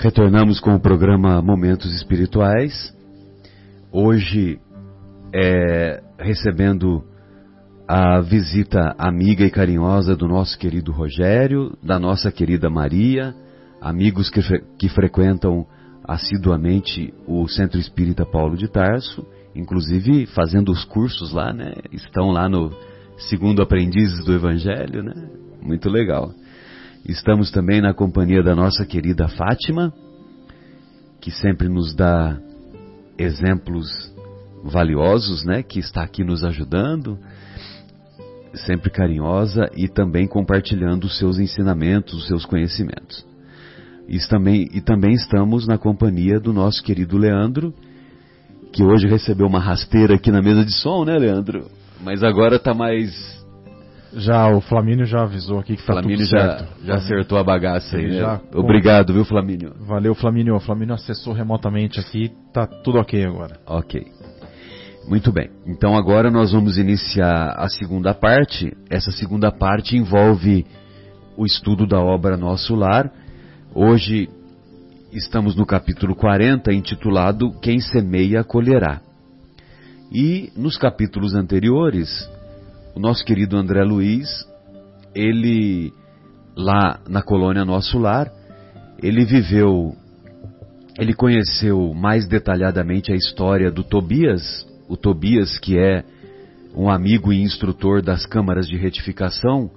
[0.00, 2.94] Retornamos com o programa Momentos Espirituais.
[3.90, 4.60] Hoje,
[5.34, 7.02] é, recebendo
[7.88, 13.34] a visita amiga e carinhosa do nosso querido Rogério, da nossa querida Maria,
[13.80, 14.40] amigos que,
[14.78, 15.66] que frequentam
[16.04, 21.72] assiduamente o Centro Espírita Paulo de Tarso, inclusive fazendo os cursos lá, né?
[21.90, 22.70] Estão lá no
[23.28, 25.28] Segundo Aprendizes do Evangelho, né?
[25.60, 26.32] Muito legal.
[27.06, 29.92] Estamos também na companhia da nossa querida Fátima,
[31.20, 32.38] que sempre nos dá
[33.18, 33.88] exemplos
[34.62, 35.62] valiosos, né?
[35.62, 37.18] Que está aqui nos ajudando,
[38.54, 43.26] sempre carinhosa e também compartilhando os seus ensinamentos, os seus conhecimentos.
[44.08, 47.74] E também, e também estamos na companhia do nosso querido Leandro,
[48.72, 51.66] que hoje recebeu uma rasteira aqui na mesa de som, né, Leandro?
[52.02, 53.37] Mas agora está mais
[54.12, 56.64] já, o Flamínio já avisou aqui que tá Flamínio tudo certo.
[56.80, 58.18] já, já acertou a bagaça aí, né?
[58.18, 59.74] Já, Obrigado, viu, Flamínio?
[59.80, 60.54] Valeu, Flamínio.
[60.56, 63.58] O Flamínio acessou remotamente aqui, tá tudo ok agora.
[63.66, 64.06] Ok.
[65.06, 65.50] Muito bem.
[65.66, 68.76] Então agora nós vamos iniciar a segunda parte.
[68.90, 70.66] Essa segunda parte envolve
[71.36, 73.10] o estudo da obra Nosso Lar.
[73.74, 74.28] Hoje
[75.12, 79.00] estamos no capítulo 40, intitulado Quem semeia colherá.
[80.12, 82.28] E nos capítulos anteriores
[82.98, 84.28] o nosso querido André Luiz,
[85.14, 85.92] ele
[86.56, 88.28] lá na colônia Nosso Lar,
[89.00, 89.94] ele viveu,
[90.98, 96.02] ele conheceu mais detalhadamente a história do Tobias, o Tobias que é
[96.74, 99.70] um amigo e instrutor das câmaras de retificação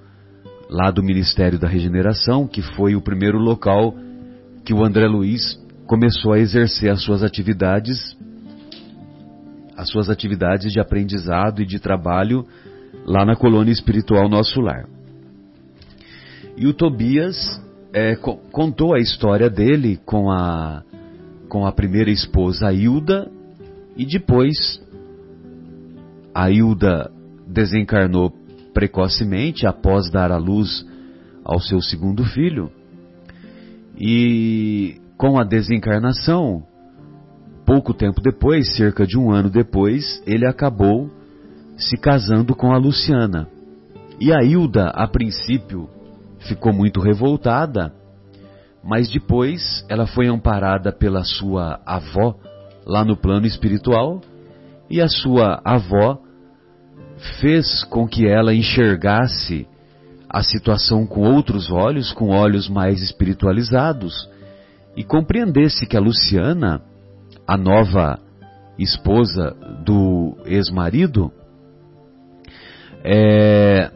[0.67, 3.94] lá do Ministério da Regeneração, que foi o primeiro local
[4.66, 8.17] que o André Luiz começou a exercer as suas atividades,
[9.78, 12.47] as suas atividades de aprendizado e de trabalho
[13.05, 14.88] lá na colônia espiritual Nosso Lar.
[16.57, 17.61] E o Tobias
[17.94, 18.16] é,
[18.52, 20.83] contou a história dele com a,
[21.49, 23.29] com a primeira esposa, a Hilda,
[23.97, 24.81] e depois
[26.33, 27.12] a Hilda
[27.47, 28.31] desencarnou
[28.73, 30.85] precocemente após dar à luz
[31.44, 32.72] ao seu segundo filho.
[33.97, 36.63] E com a desencarnação,
[37.66, 41.09] pouco tempo depois, cerca de um ano depois, ele acabou
[41.81, 43.47] se casando com a Luciana.
[44.19, 45.90] E a Hilda, a princípio,
[46.40, 47.94] ficou muito revoltada,
[48.84, 52.36] mas depois ela foi amparada pela sua avó
[52.86, 54.22] lá no plano espiritual,
[54.90, 56.19] e a sua avó
[57.40, 59.68] fez com que ela enxergasse
[60.30, 64.30] a situação com outros olhos, com olhos mais espiritualizados,
[64.96, 66.81] e compreendesse que a Luciana,
[67.48, 68.19] a nova
[68.78, 69.56] esposa
[69.86, 71.31] do ex-marido,
[73.03, 73.91] é,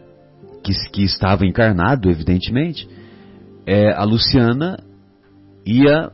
[0.63, 2.88] que, que, estava encarnado, evidentemente,
[3.66, 4.77] é, a Luciana
[5.66, 6.11] ia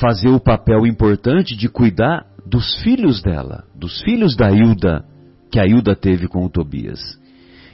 [0.00, 5.04] fazer o papel importante de cuidar dos filhos dela, dos filhos da Hilda,
[5.50, 7.00] que a Hilda teve com o Tobias.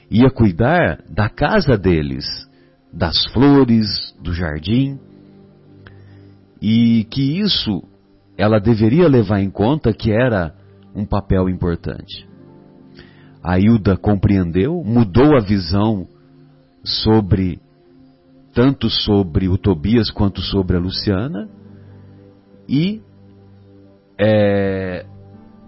[0.09, 2.25] Ia cuidar da casa deles,
[2.93, 4.99] das flores, do jardim,
[6.61, 7.83] e que isso
[8.37, 10.53] ela deveria levar em conta que era
[10.95, 12.27] um papel importante.
[13.43, 16.07] A Hilda compreendeu, mudou a visão
[16.83, 17.59] sobre
[18.53, 21.49] tanto sobre o Tobias quanto sobre a Luciana
[22.67, 23.01] e
[24.19, 25.05] é,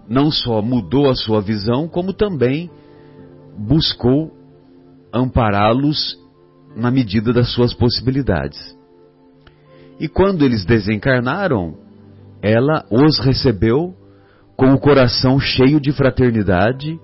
[0.08, 2.70] não só mudou a sua visão, como também
[3.58, 4.32] buscou
[5.12, 6.18] ampará-los
[6.76, 8.58] na medida das suas possibilidades.
[9.98, 11.76] E quando eles desencarnaram,
[12.42, 13.94] ela os recebeu
[14.56, 16.98] com o coração cheio de fraternidade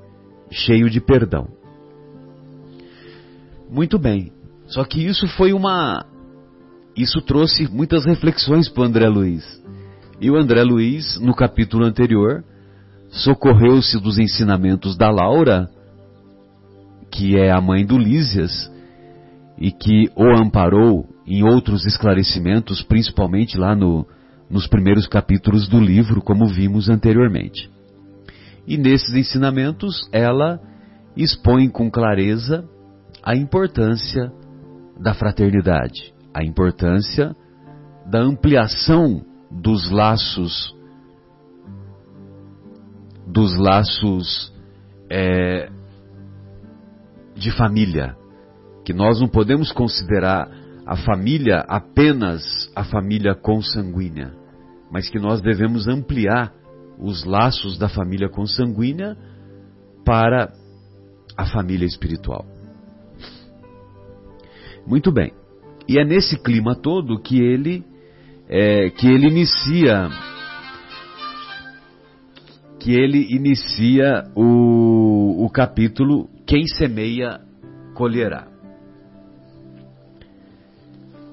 [0.50, 1.48] cheio de perdão.
[3.70, 4.32] Muito bem.
[4.66, 6.04] Só que isso foi uma.
[6.96, 9.44] Isso trouxe muitas reflexões para o André Luiz.
[10.20, 12.44] E o André Luiz, no capítulo anterior,
[13.08, 15.68] socorreu-se dos ensinamentos da Laura,
[17.10, 18.70] que é a mãe do Lísias,
[19.58, 24.06] e que o amparou em outros esclarecimentos, principalmente lá no,
[24.48, 27.70] nos primeiros capítulos do livro, como vimos anteriormente.
[28.66, 30.60] E nesses ensinamentos ela
[31.16, 32.64] expõe com clareza
[33.22, 34.32] a importância
[34.98, 37.34] da fraternidade, a importância
[38.06, 40.74] da ampliação dos laços
[43.26, 44.52] dos laços
[45.08, 45.70] é,
[47.36, 48.16] de família,
[48.84, 50.50] que nós não podemos considerar
[50.84, 52.42] a família apenas
[52.74, 54.32] a família consanguínea,
[54.90, 56.52] mas que nós devemos ampliar
[57.00, 59.16] os laços da família consanguínea
[60.04, 60.52] para
[61.36, 62.44] a família espiritual.
[64.86, 65.32] Muito bem.
[65.88, 67.84] E é nesse clima todo que ele
[68.48, 70.08] é, que ele inicia
[72.78, 77.40] que ele inicia o, o capítulo Quem semeia
[77.94, 78.48] colherá.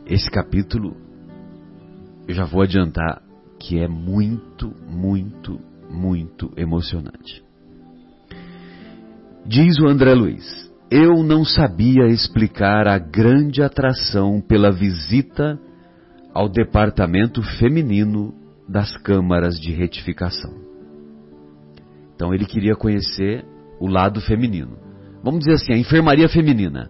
[0.06, 0.96] Esse capítulo,
[2.28, 3.22] eu já vou adiantar
[3.60, 5.60] que é muito, muito,
[5.90, 7.44] muito emocionante.
[9.46, 15.60] Diz o André Luiz: Eu não sabia explicar a grande atração pela visita
[16.34, 18.34] ao departamento feminino
[18.68, 20.54] das câmaras de retificação.
[22.14, 23.46] Então ele queria conhecer
[23.80, 24.78] o lado feminino.
[25.24, 26.90] Vamos dizer assim, a enfermaria feminina,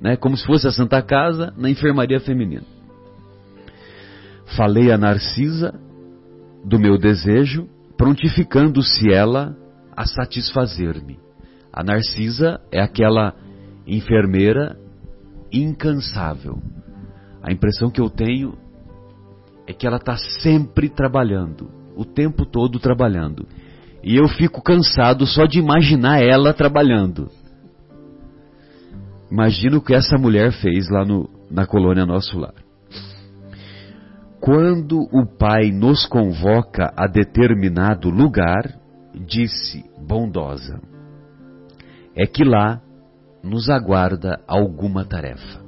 [0.00, 0.16] né?
[0.16, 2.64] Como se fosse a Santa Casa na enfermaria feminina.
[4.56, 5.74] Falei a Narcisa
[6.66, 9.56] do meu desejo, prontificando-se ela
[9.96, 11.18] a satisfazer-me.
[11.72, 13.34] A Narcisa é aquela
[13.86, 14.76] enfermeira
[15.52, 16.60] incansável.
[17.40, 18.58] A impressão que eu tenho
[19.64, 23.46] é que ela está sempre trabalhando, o tempo todo trabalhando.
[24.02, 27.30] E eu fico cansado só de imaginar ela trabalhando.
[29.30, 32.65] Imagina o que essa mulher fez lá no, na colônia Nosso Lar.
[34.40, 38.78] Quando o Pai nos convoca a determinado lugar,
[39.14, 40.80] disse bondosa,
[42.14, 42.80] é que lá
[43.42, 45.64] nos aguarda alguma tarefa.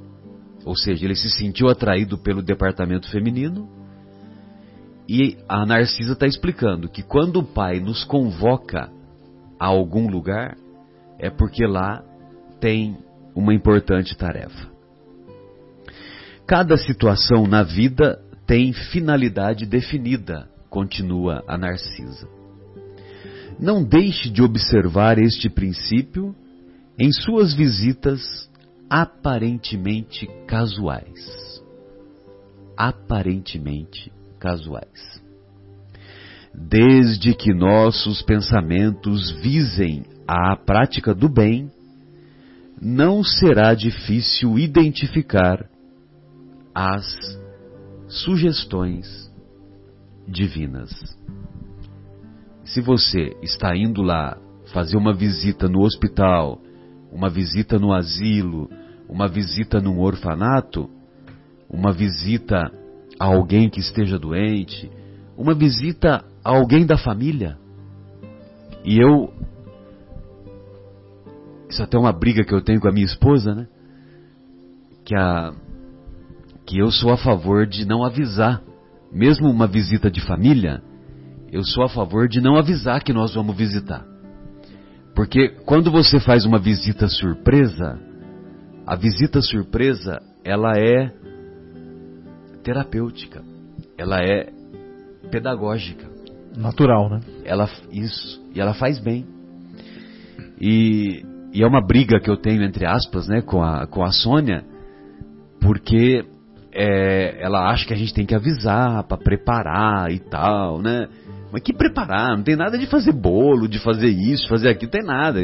[0.65, 3.69] Ou seja, ele se sentiu atraído pelo departamento feminino
[5.07, 8.91] e a Narcisa está explicando que quando o pai nos convoca
[9.59, 10.55] a algum lugar,
[11.17, 12.03] é porque lá
[12.59, 12.97] tem
[13.35, 14.69] uma importante tarefa.
[16.45, 18.19] Cada situação na vida
[18.49, 22.27] tem finalidade definida, continua a Narcisa.
[23.59, 26.35] Não deixe de observar este princípio
[26.97, 28.49] em suas visitas
[28.89, 31.61] aparentemente casuais.
[32.75, 35.21] Aparentemente casuais.
[36.51, 41.71] Desde que nossos pensamentos visem a prática do bem,
[42.81, 45.69] não será difícil identificar
[46.73, 47.38] as
[48.09, 49.31] sugestões
[50.27, 50.89] divinas.
[52.65, 54.37] Se você está indo lá
[54.73, 56.59] fazer uma visita no hospital,
[57.11, 58.69] uma visita no asilo,
[59.07, 60.89] uma visita num orfanato,
[61.69, 62.71] uma visita
[63.19, 64.91] a alguém que esteja doente,
[65.37, 67.57] uma visita a alguém da família.
[68.83, 69.33] E eu.
[71.69, 73.67] Isso até é uma briga que eu tenho com a minha esposa, né?
[75.05, 75.53] Que, a,
[76.69, 78.61] que eu sou a favor de não avisar.
[79.11, 80.83] Mesmo uma visita de família,
[81.51, 84.05] eu sou a favor de não avisar que nós vamos visitar.
[85.15, 87.99] Porque quando você faz uma visita surpresa,
[88.85, 91.11] a visita surpresa, ela é
[92.63, 93.41] terapêutica,
[93.97, 94.51] ela é
[95.31, 96.07] pedagógica.
[96.55, 97.19] Natural, né?
[97.45, 99.25] Ela, isso, e ela faz bem.
[100.61, 104.11] E, e é uma briga que eu tenho, entre aspas, né, com a, com a
[104.11, 104.63] Sônia,
[105.59, 106.25] porque
[106.81, 111.09] é, ela acha que a gente tem que avisar para preparar e tal, né?
[111.51, 112.37] Mas que preparar?
[112.37, 115.41] Não tem nada de fazer bolo, de fazer isso, fazer aquilo, tem nada.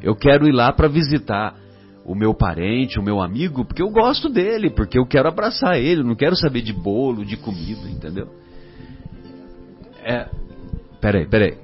[0.00, 1.56] Eu quero ir lá para visitar
[2.04, 6.04] o meu parente, o meu amigo, porque eu gosto dele, porque eu quero abraçar ele,
[6.04, 8.28] não quero saber de bolo, de comida, entendeu?
[10.04, 10.28] É.
[11.00, 11.56] Peraí, peraí.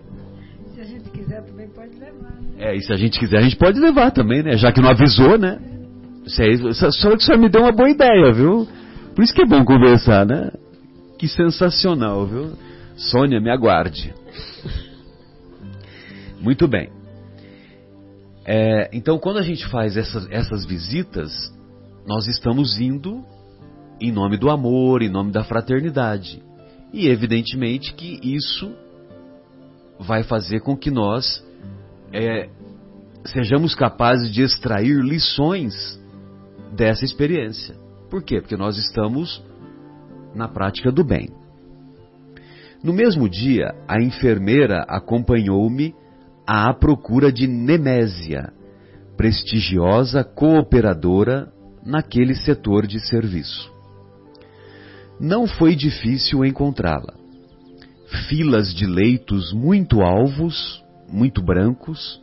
[0.74, 2.32] Se a gente quiser também pode levar.
[2.32, 2.48] Né?
[2.58, 4.56] É, e se a gente quiser, a gente pode levar também, né?
[4.56, 5.60] Já que não avisou, né?
[6.26, 8.66] Só que o senhor me deu uma boa ideia, viu?
[9.14, 10.50] Por isso que é bom conversar, né?
[11.18, 12.52] Que sensacional, viu?
[12.96, 14.12] Sônia, me aguarde.
[16.40, 16.90] Muito bem.
[18.44, 21.32] É, então, quando a gente faz essas, essas visitas,
[22.06, 23.24] nós estamos indo
[24.00, 26.42] em nome do amor, em nome da fraternidade.
[26.92, 28.72] E evidentemente que isso
[29.98, 31.44] vai fazer com que nós
[32.12, 32.48] é,
[33.24, 35.98] sejamos capazes de extrair lições
[36.72, 37.83] dessa experiência.
[38.14, 38.40] Por quê?
[38.40, 39.42] Porque nós estamos
[40.36, 41.30] na prática do bem.
[42.80, 45.92] No mesmo dia, a enfermeira acompanhou-me
[46.46, 48.52] à procura de Nemésia,
[49.16, 51.52] prestigiosa cooperadora
[51.84, 53.68] naquele setor de serviço.
[55.18, 57.14] Não foi difícil encontrá-la.
[58.28, 62.22] Filas de leitos muito alvos, muito brancos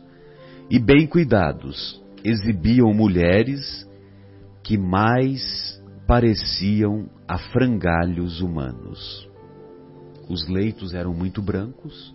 [0.70, 3.86] e bem cuidados exibiam mulheres
[4.62, 5.71] que mais
[6.06, 9.28] pareciam a frangalhos humanos.
[10.28, 12.14] Os leitos eram muito brancos,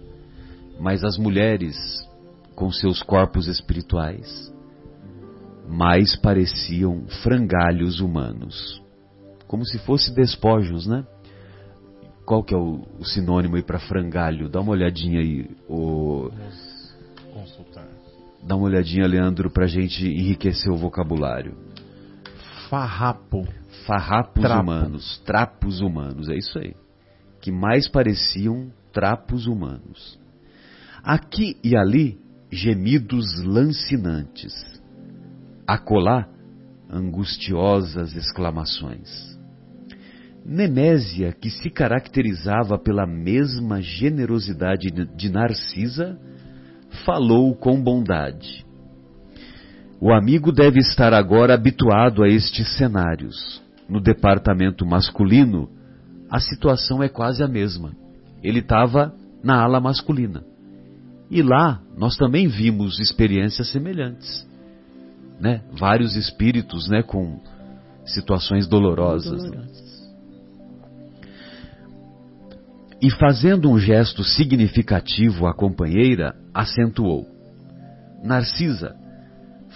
[0.80, 1.76] mas as mulheres,
[2.56, 4.54] com seus corpos espirituais,
[5.68, 8.82] mais pareciam frangalhos humanos,
[9.48, 11.06] como se fossem despojos, né?
[12.28, 14.50] qual que é o, o sinônimo aí para frangalho?
[14.50, 16.30] Dá uma olhadinha aí, o...
[17.34, 17.88] Consultar.
[18.44, 21.56] Dá uma olhadinha, Leandro, pra gente enriquecer o vocabulário.
[22.70, 23.48] Farrapo.
[23.88, 24.64] Farrapos Trapo.
[24.64, 26.76] humanos, trapos humanos, é isso aí.
[27.42, 30.20] Que mais pareciam trapos humanos.
[31.02, 32.20] Aqui e ali,
[32.52, 34.54] gemidos lancinantes.
[35.66, 36.28] Acolá,
[36.90, 39.38] angustiosas exclamações.
[40.46, 46.20] Nemésia, que se caracterizava pela mesma generosidade de Narcisa,
[47.06, 48.66] falou com bondade.
[50.02, 53.66] O amigo deve estar agora habituado a estes cenários.
[53.90, 55.70] No departamento masculino,
[56.30, 57.96] a situação é quase a mesma.
[58.44, 59.14] Ele estava
[59.44, 60.44] na ala masculina.
[61.30, 64.48] E lá nós também vimos experiências semelhantes.
[65.40, 65.62] Né?
[65.72, 67.40] Vários espíritos né, com
[68.06, 69.44] situações dolorosas.
[69.44, 69.88] Dolorosas.
[73.02, 77.28] E fazendo um gesto significativo à companheira, acentuou:
[78.24, 78.96] Narcisa,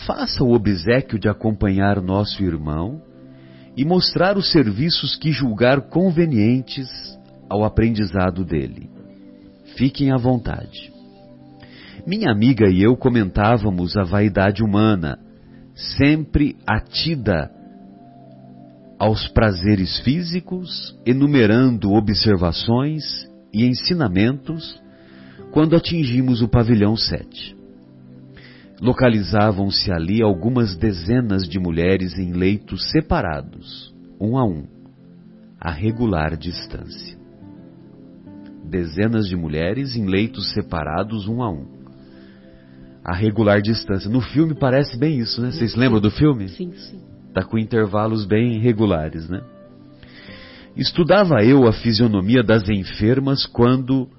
[0.08, 3.01] faça o obsequio de acompanhar nosso irmão
[3.75, 6.88] e mostrar os serviços que julgar convenientes
[7.50, 8.90] ao aprendizado dele.
[9.75, 10.92] Fiquem à vontade.
[12.06, 15.20] Minha amiga e eu comentávamos a vaidade humana,
[15.75, 17.50] sempre atida
[19.00, 23.04] aos prazeres físicos, enumerando observações
[23.54, 24.80] e ensinamentos
[25.51, 27.61] quando atingimos o pavilhão 7.
[28.81, 34.65] Localizavam-se ali algumas dezenas de mulheres em leitos separados, um a um,
[35.59, 37.15] a regular distância.
[38.67, 41.67] Dezenas de mulheres em leitos separados, um a um,
[43.03, 44.09] a regular distância.
[44.09, 45.51] No filme parece bem isso, né?
[45.51, 46.50] Vocês lembram do filme?
[46.50, 47.01] Sim, sim.
[47.27, 49.41] Está com intervalos bem regulares, né?
[50.75, 54.09] Estudava eu a fisionomia das enfermas quando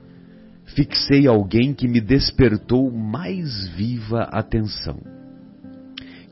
[0.74, 4.98] fixei alguém que me despertou mais viva atenção.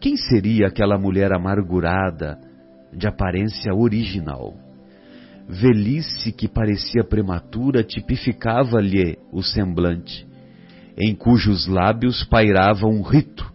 [0.00, 2.38] Quem seria aquela mulher amargurada,
[2.92, 4.54] de aparência original?
[5.48, 10.26] Velhice que parecia prematura tipificava-lhe o semblante,
[10.96, 13.52] em cujos lábios pairava um rito,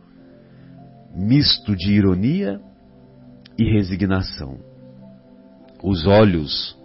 [1.16, 2.60] misto de ironia
[3.58, 4.60] e resignação.
[5.82, 6.78] Os olhos,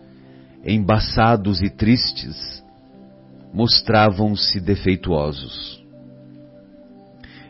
[0.64, 2.59] embaçados e tristes,
[3.52, 5.84] mostravam-se defeituosos.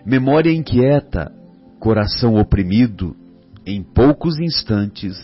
[0.05, 1.33] Memória inquieta,
[1.79, 3.15] coração oprimido,
[3.67, 5.17] em poucos instantes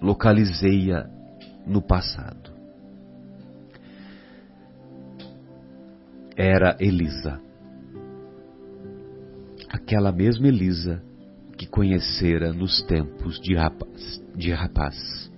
[0.00, 1.08] localizei-a
[1.66, 2.50] no passado.
[6.36, 7.40] Era Elisa.
[9.70, 11.02] Aquela mesma Elisa
[11.56, 14.22] que conhecera nos tempos de rapaz.
[14.34, 15.30] De rapaz.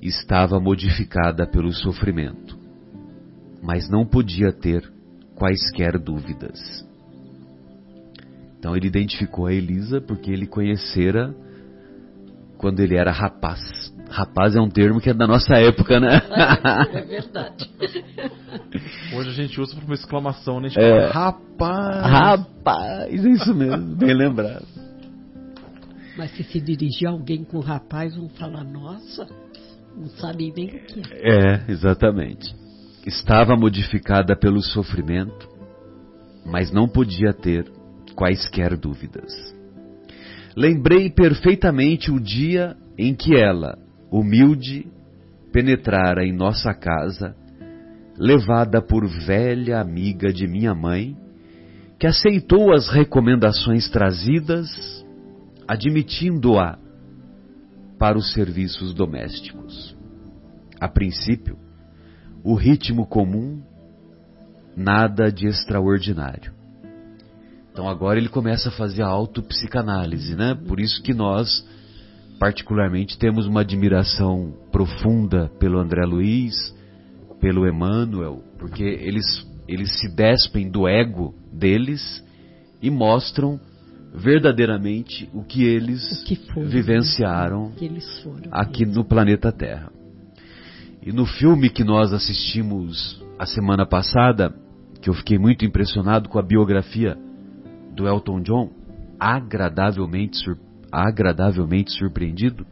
[0.00, 2.58] Estava modificada pelo sofrimento,
[3.62, 4.82] mas não podia ter
[5.36, 6.58] quaisquer dúvidas.
[8.58, 11.34] Então ele identificou a Elisa porque ele conhecera
[12.58, 13.60] quando ele era rapaz.
[14.08, 16.20] Rapaz é um termo que é da nossa época, né?
[16.92, 17.70] É verdade.
[19.16, 20.66] Hoje a gente usa por uma exclamação, né?
[20.66, 21.10] A gente É.
[21.12, 22.12] fala, rapaz!
[22.12, 24.66] Rapaz, é isso mesmo, bem lembrado.
[26.16, 29.26] Mas se se dirigir a alguém com rapaz, vão falar, nossa,
[29.96, 31.54] não sabe nem o que é.
[31.56, 32.54] É, exatamente.
[33.06, 35.48] Estava modificada pelo sofrimento,
[36.46, 37.70] mas não podia ter
[38.14, 39.32] quaisquer dúvidas.
[40.56, 43.76] Lembrei perfeitamente o dia em que ela,
[44.10, 44.86] humilde,
[45.52, 47.34] penetrara em nossa casa,
[48.16, 51.16] levada por velha amiga de minha mãe,
[51.98, 54.68] que aceitou as recomendações trazidas,
[55.66, 56.78] admitindo-a
[57.98, 59.96] para os serviços domésticos.
[60.80, 61.56] A princípio,
[62.44, 63.60] o ritmo comum,
[64.76, 66.52] nada de extraordinário.
[67.72, 70.54] Então agora ele começa a fazer a autopsicanálise, né?
[70.54, 71.66] Por isso que nós,
[72.38, 76.54] particularmente, temos uma admiração profunda pelo André Luiz,
[77.40, 79.24] pelo Emmanuel, porque eles,
[79.66, 82.22] eles se despem do ego deles
[82.80, 83.58] e mostram
[84.14, 88.50] verdadeiramente o que eles O que foram, vivenciaram Que eles foram.
[88.50, 89.90] aqui no planeta Terra.
[91.02, 94.54] E no filme que nós assistimos a semana passada,
[95.00, 97.18] que eu fiquei muito impressionado com a biografia
[97.92, 98.70] do Elton John,
[99.18, 100.58] agradavelmente, sur-
[100.92, 102.64] agradavelmente surpreendido,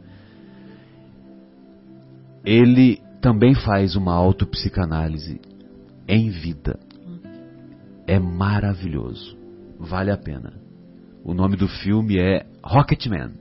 [2.45, 5.41] ele também faz uma autopsicanálise
[6.07, 6.79] em vida.
[8.07, 9.37] É maravilhoso.
[9.77, 10.53] Vale a pena.
[11.23, 13.40] O nome do filme é Rocketman.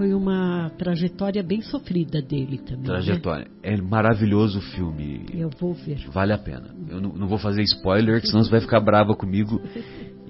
[0.00, 2.78] Foi uma trajetória bem sofrida dele também.
[2.78, 2.86] né?
[2.86, 3.46] Trajetória.
[3.62, 5.26] É maravilhoso o filme.
[5.34, 6.08] Eu vou ver.
[6.10, 6.74] Vale a pena.
[6.88, 9.60] Eu não, não vou fazer spoiler, senão você vai ficar brava comigo.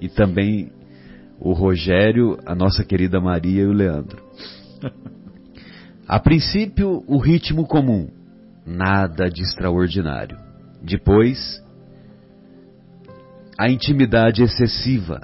[0.01, 0.73] E também
[1.39, 4.21] o Rogério, a nossa querida Maria e o Leandro.
[6.05, 8.09] A princípio, o ritmo comum.
[8.65, 10.37] Nada de extraordinário.
[10.83, 11.63] Depois,
[13.57, 15.21] a intimidade excessiva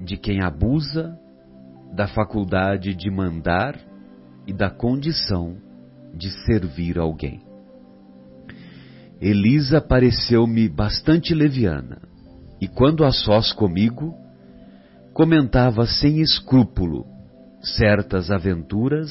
[0.00, 1.14] de quem abusa
[1.92, 3.78] da faculdade de mandar
[4.46, 5.56] e da condição
[6.14, 7.42] de servir alguém.
[9.20, 12.02] Elisa pareceu-me bastante leviana,
[12.60, 14.14] e quando a sós comigo,
[15.12, 17.06] comentava sem escrúpulo
[17.62, 19.10] certas aventuras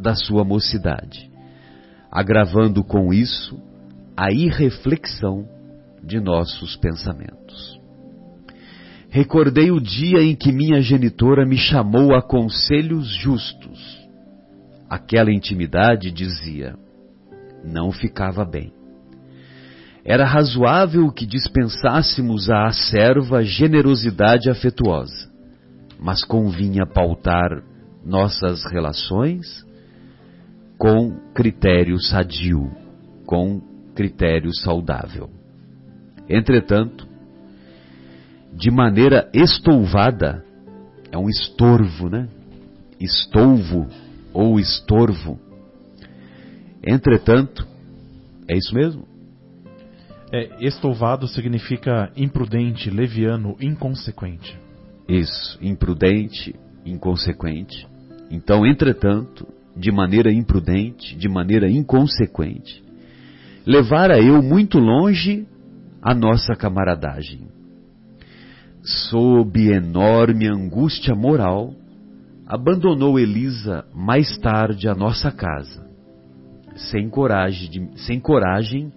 [0.00, 1.30] da sua mocidade,
[2.10, 3.60] agravando com isso
[4.16, 5.48] a irreflexão
[6.02, 7.81] de nossos pensamentos.
[9.12, 13.78] Recordei o dia em que minha genitora me chamou a conselhos justos.
[14.88, 16.74] Aquela intimidade, dizia,
[17.62, 18.72] não ficava bem.
[20.02, 25.30] Era razoável que dispensássemos à serva generosidade afetuosa,
[26.00, 27.50] mas convinha pautar
[28.02, 29.62] nossas relações
[30.78, 32.70] com critério sadio,
[33.26, 33.60] com
[33.94, 35.28] critério saudável.
[36.26, 37.11] Entretanto,
[38.52, 40.44] de maneira estouvada,
[41.10, 42.28] é um estorvo, né?
[43.00, 43.88] Estouvo
[44.32, 45.38] ou estorvo.
[46.84, 47.66] Entretanto,
[48.48, 49.06] é isso mesmo?
[50.32, 54.58] É, estouvado significa imprudente, leviano, inconsequente.
[55.08, 56.54] Isso, imprudente,
[56.86, 57.86] inconsequente.
[58.30, 62.82] Então, entretanto, de maneira imprudente, de maneira inconsequente,
[63.66, 65.46] levara eu muito longe
[66.00, 67.46] a nossa camaradagem.
[68.82, 71.72] Sob enorme angústia moral,
[72.46, 75.86] abandonou Elisa mais tarde a nossa casa,
[76.74, 78.92] sem coragem de, sem coragem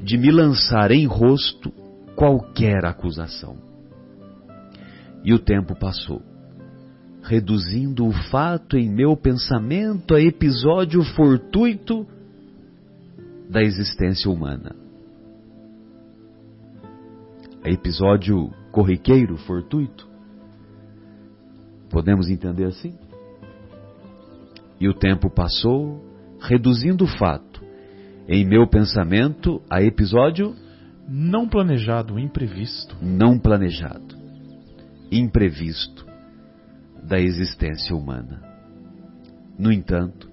[0.00, 1.70] de me lançar em rosto
[2.16, 3.56] qualquer acusação.
[5.22, 6.22] E o tempo passou,
[7.22, 12.06] reduzindo o fato em meu pensamento a episódio fortuito
[13.50, 14.81] da existência humana.
[17.64, 20.08] A episódio corriqueiro, fortuito?
[21.88, 22.98] Podemos entender assim?
[24.80, 26.04] E o tempo passou,
[26.40, 27.62] reduzindo o fato
[28.26, 30.56] em meu pensamento a episódio
[31.08, 32.96] Não planejado, imprevisto.
[33.00, 34.16] não planejado,
[35.10, 36.04] imprevisto
[37.02, 38.42] da existência humana.
[39.56, 40.28] No entanto,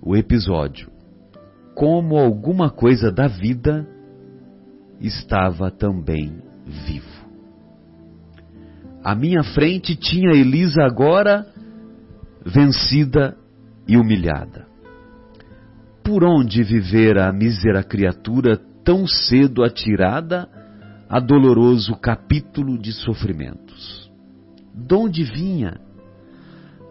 [0.00, 0.90] o episódio,
[1.74, 3.88] como alguma coisa da vida,
[5.00, 7.18] estava também vivo.
[9.02, 11.46] À minha frente tinha Elisa agora
[12.44, 13.36] vencida
[13.86, 14.66] e humilhada.
[16.02, 20.48] Por onde vivera a mísera criatura tão cedo atirada
[21.08, 24.10] a doloroso capítulo de sofrimentos?
[24.74, 25.80] Donde vinha?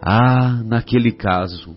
[0.00, 1.76] Ah, naquele caso,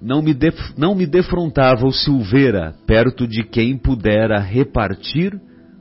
[0.00, 5.38] não me, def, não me defrontava o Silveira perto de quem pudera repartir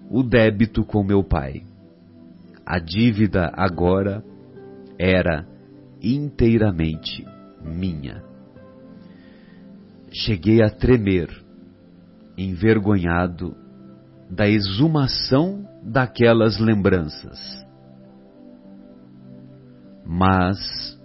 [0.10, 1.64] o débito com meu pai.
[2.66, 4.24] A dívida agora
[4.98, 5.48] era
[6.02, 7.26] inteiramente
[7.64, 8.22] minha.
[10.12, 11.30] Cheguei a tremer,
[12.38, 13.56] envergonhado
[14.30, 17.40] da exumação daquelas lembranças.
[20.06, 20.99] Mas,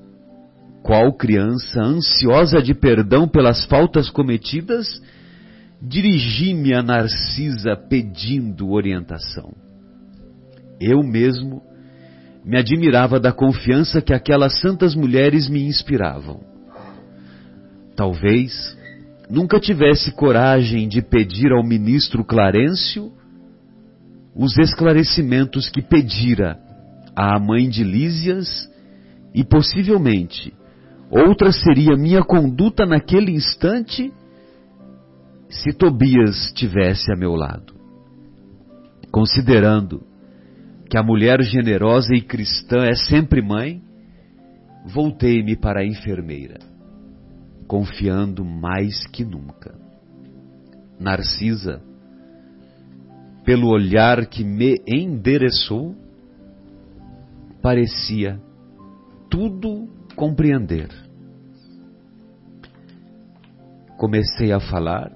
[0.85, 4.87] qual criança ansiosa de perdão pelas faltas cometidas,
[5.81, 9.51] dirigi-me a Narcisa pedindo orientação.
[10.79, 11.63] Eu mesmo
[12.45, 16.43] me admirava da confiança que aquelas santas mulheres me inspiravam.
[17.97, 18.77] Talvez
[19.31, 23.11] nunca tivesse coragem de pedir ao ministro Clarencio
[24.37, 26.59] os esclarecimentos que pedira
[27.17, 28.69] à mãe de Lísias
[29.35, 30.53] e possivelmente
[31.15, 34.13] outra seria minha conduta naquele instante
[35.49, 37.75] se Tobias tivesse a meu lado.
[39.13, 40.03] Considerando
[40.91, 43.81] que a mulher generosa e cristã é sempre mãe,
[44.85, 46.59] voltei-me para a enfermeira,
[47.69, 49.75] confiando mais que nunca.
[50.99, 51.81] Narcisa,
[53.45, 55.95] pelo olhar que me endereçou,
[57.63, 58.41] parecia
[59.31, 61.04] tudo compreender.
[63.97, 65.11] Comecei a falar,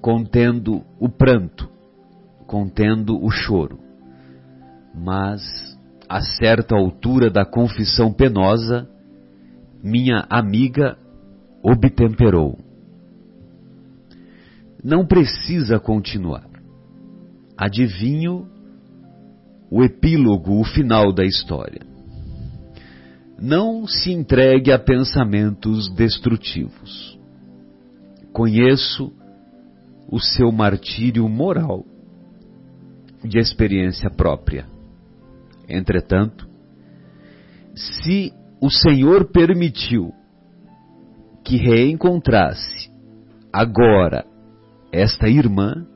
[0.00, 1.68] contendo o pranto,
[2.46, 3.78] contendo o choro,
[4.94, 5.42] mas
[6.08, 8.88] a certa altura da confissão penosa,
[9.82, 10.96] minha amiga
[11.62, 12.58] obtemperou.
[14.84, 16.48] Não precisa continuar.
[17.56, 18.48] Adivinho
[19.70, 21.95] o epílogo, o final da história.
[23.38, 27.18] Não se entregue a pensamentos destrutivos.
[28.32, 29.12] Conheço
[30.10, 31.84] o seu martírio moral
[33.22, 34.66] de experiência própria.
[35.68, 36.48] Entretanto,
[37.74, 40.12] se o Senhor permitiu
[41.44, 42.90] que reencontrasse
[43.52, 44.24] agora
[44.90, 45.86] esta irmã,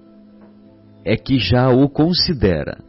[1.05, 2.83] é que já o considera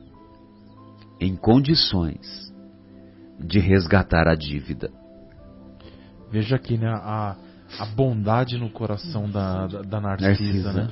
[1.20, 2.51] em condições
[3.44, 4.90] de resgatar a dívida.
[6.32, 7.36] Veja aqui, né, a,
[7.80, 10.90] a bondade no coração da, da, da Narcisa, Narcisa, né?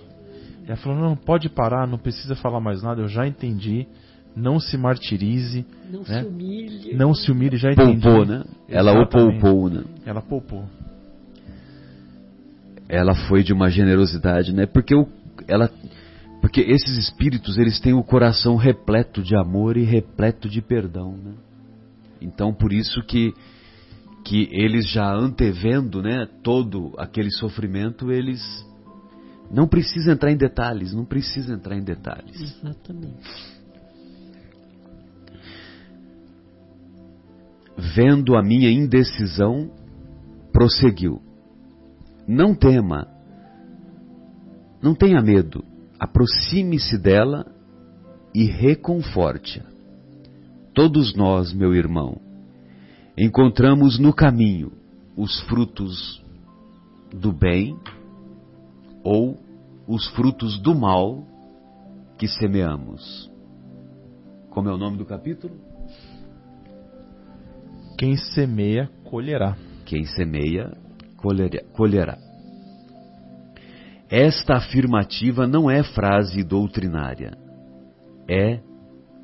[0.68, 3.88] Ela falou, não, pode parar, não precisa falar mais nada, eu já entendi.
[4.36, 5.66] Não se martirize.
[5.90, 6.22] Não né?
[6.22, 6.94] se humilhe.
[6.94, 8.02] Não se humilhe, já entendi.
[8.02, 8.44] Poupou, né?
[8.68, 9.38] Ela Exatamente.
[9.38, 9.84] o poupou, né?
[10.06, 10.66] Ela poupou.
[12.88, 14.68] Ela foi de uma generosidade, né?
[14.68, 15.08] Porque o,
[15.48, 15.72] ela
[16.42, 21.34] porque esses espíritos, eles têm o coração repleto de amor e repleto de perdão, né?
[22.22, 23.34] Então, por isso que
[24.26, 28.42] que eles já antevendo, né, todo aquele sofrimento, eles
[29.50, 32.40] não precisam entrar em detalhes, não precisam entrar em detalhes.
[32.40, 33.58] Exatamente.
[37.96, 39.72] Vendo a minha indecisão,
[40.52, 41.22] prosseguiu:
[42.28, 43.08] Não tema,
[44.84, 45.64] não tenha medo
[46.00, 47.46] aproxime-se dela
[48.34, 49.69] e reconforte-a.
[50.80, 52.22] Todos nós, meu irmão,
[53.18, 54.72] encontramos no caminho
[55.14, 56.24] os frutos
[57.12, 57.78] do bem
[59.04, 59.38] ou
[59.86, 61.28] os frutos do mal
[62.18, 63.30] que semeamos.
[64.52, 65.54] Como é o nome do capítulo?
[67.98, 69.58] Quem semeia, colherá.
[69.86, 70.72] Quem semeia,
[71.74, 72.18] colherá.
[74.10, 77.38] Esta afirmativa não é frase doutrinária,
[78.30, 78.62] é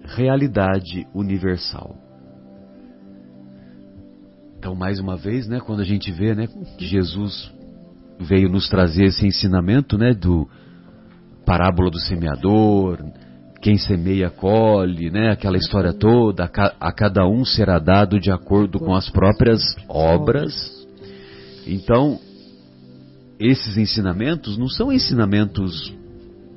[0.07, 1.95] realidade universal.
[4.57, 7.51] Então, mais uma vez, né, quando a gente vê, né, que Jesus
[8.19, 10.49] veio nos trazer esse ensinamento, né, do
[11.45, 12.97] parábola do semeador,
[13.61, 18.95] quem semeia colhe, né, aquela história toda, a cada um será dado de acordo com
[18.95, 20.53] as próprias obras.
[21.67, 22.19] Então,
[23.39, 25.93] esses ensinamentos não são ensinamentos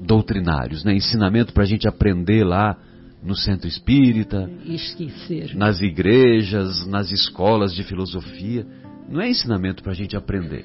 [0.01, 0.95] doutrinários, né?
[0.95, 2.77] Ensinamento para a gente aprender lá
[3.23, 5.55] no centro espírita, Esquecer.
[5.57, 8.67] nas igrejas, nas escolas de filosofia.
[9.09, 10.65] Não é ensinamento para a gente aprender.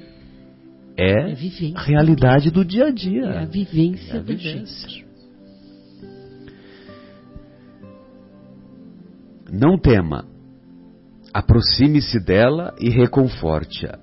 [0.97, 3.23] É, é a realidade do dia a dia.
[3.23, 5.03] É a vivência, é a vivência.
[9.51, 10.25] Não tema.
[11.33, 13.97] Aproxime-se dela e reconforte-a.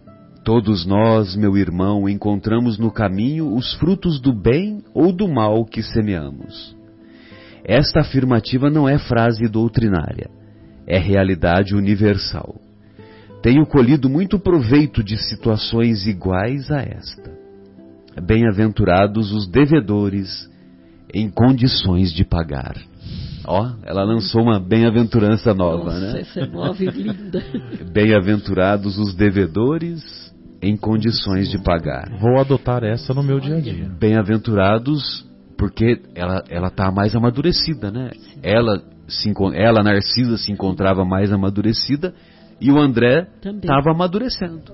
[0.44, 5.82] Todos nós, meu irmão, encontramos no caminho os frutos do bem ou do mal que
[5.82, 6.76] semeamos.
[7.70, 10.28] Esta afirmativa não é frase doutrinária,
[10.88, 12.56] é realidade universal.
[13.44, 17.30] Tenho colhido muito proveito de situações iguais a esta.
[18.20, 20.50] Bem-aventurados os devedores
[21.14, 22.74] em condições de pagar.
[23.46, 26.20] Ó, ela lançou uma bem-aventurança nova, Nossa, né?
[26.22, 27.40] Essa é nova e linda.
[27.94, 30.02] Bem-aventurados os devedores
[30.60, 32.10] em condições de pagar.
[32.18, 33.88] Vou adotar essa no meu dia a dia.
[33.96, 35.29] Bem-aventurados
[35.60, 38.12] porque ela ela está mais amadurecida, né?
[38.42, 42.14] Ela se ela Narcisa se encontrava mais amadurecida
[42.58, 44.72] e o André estava amadurecendo.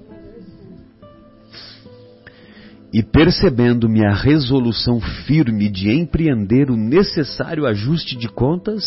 [2.93, 8.85] E percebendo minha resolução firme de empreender o necessário ajuste de contas,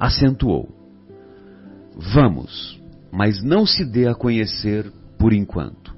[0.00, 0.68] acentuou:
[1.94, 2.80] Vamos,
[3.12, 5.94] mas não se dê a conhecer por enquanto.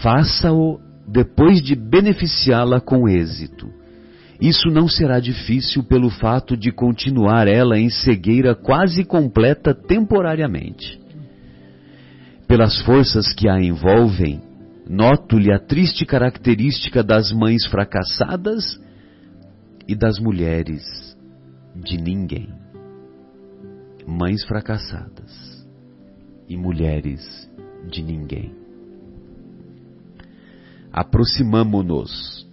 [0.00, 3.81] Faça-o depois de beneficiá-la com êxito.
[4.42, 11.00] Isso não será difícil pelo fato de continuar ela em cegueira quase completa temporariamente.
[12.48, 14.42] Pelas forças que a envolvem,
[14.90, 18.64] noto-lhe a triste característica das mães fracassadas
[19.86, 20.82] e das mulheres
[21.76, 22.48] de ninguém.
[24.04, 25.64] Mães fracassadas
[26.48, 27.48] e mulheres
[27.88, 28.60] de ninguém
[30.92, 32.51] aproximamo-nos.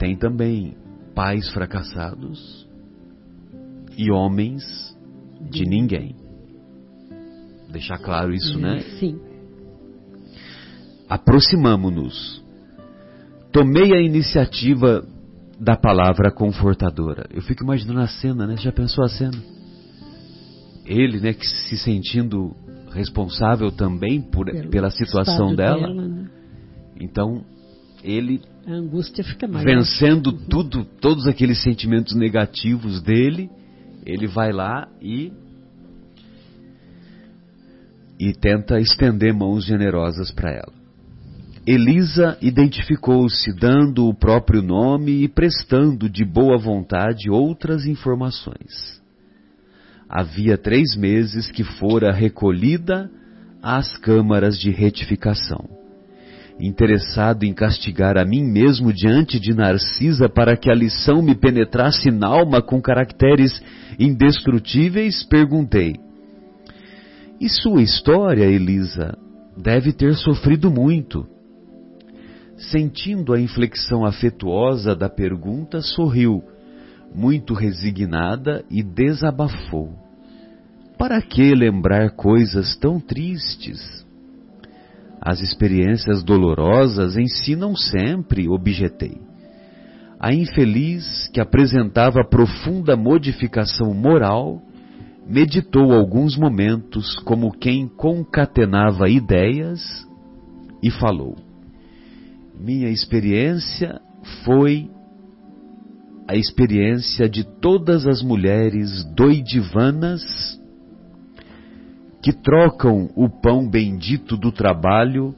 [0.00, 0.74] Tem também
[1.14, 2.66] pais fracassados
[3.96, 4.64] e homens
[5.50, 6.16] de ninguém.
[7.70, 8.80] Deixar claro isso, né?
[8.98, 9.20] Sim.
[11.08, 12.44] Aproximamo-nos.
[13.52, 15.06] Tomei a iniciativa
[15.60, 17.28] da palavra confortadora.
[17.32, 18.56] Eu fico imaginando a cena, né?
[18.56, 19.38] Já pensou a cena?
[20.90, 22.54] ele, né, que se sentindo
[22.90, 25.86] responsável também por, Pelo pela situação dela.
[25.86, 26.28] dela, né?
[27.00, 27.44] Então,
[28.02, 29.64] ele A angústia fica maior.
[29.64, 33.50] vencendo tudo, todos aqueles sentimentos negativos dele,
[34.04, 35.32] ele vai lá e
[38.18, 40.80] e tenta estender mãos generosas para ela.
[41.66, 49.00] Elisa identificou-se dando o próprio nome e prestando de boa vontade outras informações.
[50.08, 53.10] Havia três meses que fora recolhida
[53.62, 55.79] às câmaras de retificação.
[56.60, 62.10] Interessado em castigar a mim mesmo diante de Narcisa para que a lição me penetrasse
[62.10, 63.62] na alma com caracteres
[63.98, 65.96] indestrutíveis, perguntei:
[67.40, 69.16] E sua história, Elisa,
[69.56, 71.26] deve ter sofrido muito.
[72.58, 76.44] Sentindo a inflexão afetuosa da pergunta, sorriu,
[77.14, 79.94] muito resignada, e desabafou.
[80.98, 84.04] Para que lembrar coisas tão tristes?
[85.20, 89.20] As experiências dolorosas ensinam sempre, objetei.
[90.18, 94.62] A infeliz, que apresentava profunda modificação moral,
[95.26, 99.80] meditou alguns momentos como quem concatenava ideias
[100.82, 101.36] e falou:
[102.58, 104.00] Minha experiência
[104.44, 104.90] foi
[106.26, 110.59] a experiência de todas as mulheres doidivanas
[112.22, 115.34] que trocam o pão bendito do trabalho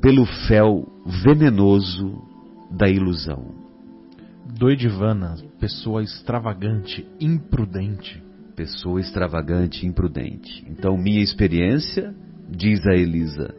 [0.00, 0.86] pelo fel
[1.22, 2.22] venenoso
[2.70, 3.54] da ilusão.
[4.58, 8.22] Doidivana, pessoa extravagante, imprudente.
[8.56, 10.64] Pessoa extravagante e imprudente.
[10.68, 12.14] Então, minha experiência,
[12.48, 13.54] diz a Elisa,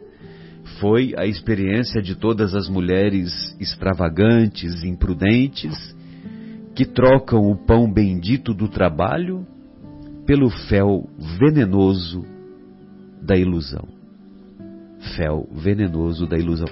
[0.80, 5.74] foi a experiência de todas as mulheres extravagantes e imprudentes
[6.74, 9.46] que trocam o pão bendito do trabalho
[10.26, 11.08] pelo fel
[11.38, 12.24] venenoso
[13.22, 13.86] da ilusão.
[15.16, 16.68] Fel venenoso da ilusão.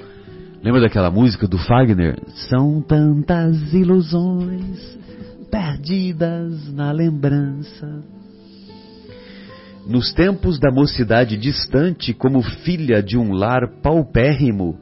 [0.62, 2.18] Lembra daquela música do Fagner?
[2.48, 4.98] São tantas ilusões
[5.50, 8.04] perdidas na lembrança.
[9.86, 14.78] Nos tempos da mocidade distante, como filha de um lar paupérrimo,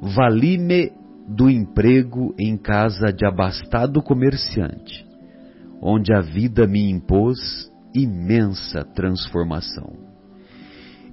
[0.00, 0.90] vali-me
[1.28, 5.06] do emprego em casa de abastado comerciante,
[5.80, 9.92] onde a vida me impôs imensa transformação.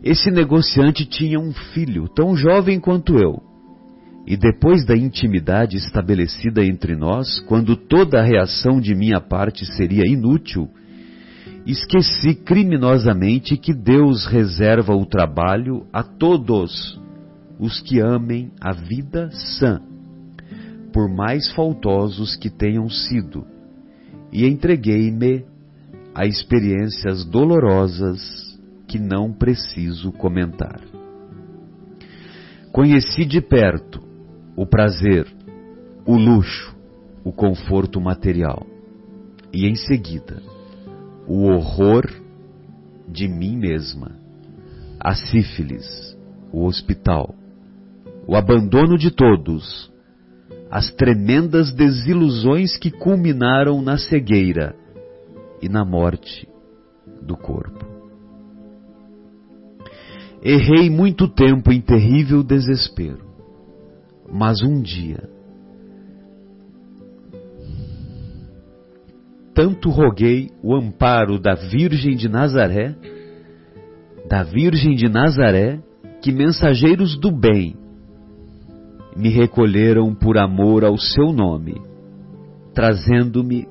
[0.04, 3.42] Esse negociante tinha um filho tão jovem quanto eu,
[4.26, 10.08] e depois da intimidade estabelecida entre nós, quando toda a reação de minha parte seria
[10.08, 10.70] inútil,
[11.66, 17.00] esqueci criminosamente que Deus reserva o trabalho a todos
[17.60, 19.82] os que amem a vida sã,
[20.94, 23.46] por mais faltosos que tenham sido,
[24.32, 25.49] e entreguei-me
[26.20, 28.20] a experiências dolorosas
[28.86, 30.82] que não preciso comentar.
[32.74, 34.04] Conheci de perto
[34.54, 35.26] o prazer,
[36.06, 36.76] o luxo,
[37.24, 38.68] o conforto material
[39.54, 40.44] e em seguida
[41.26, 42.06] o horror
[43.08, 44.12] de mim mesma,
[45.00, 46.18] a sífilis,
[46.52, 47.34] o hospital,
[48.28, 49.90] o abandono de todos,
[50.70, 54.76] as tremendas desilusões que culminaram na cegueira
[55.62, 56.48] e na morte
[57.22, 57.86] do corpo.
[60.42, 63.26] Errei muito tempo em terrível desespero,
[64.32, 65.30] mas um dia,
[69.54, 72.96] tanto roguei o amparo da Virgem de Nazaré,
[74.30, 75.82] da Virgem de Nazaré,
[76.22, 77.76] que mensageiros do bem
[79.18, 81.82] me recolheram por amor ao seu nome,
[82.74, 83.68] trazendo-me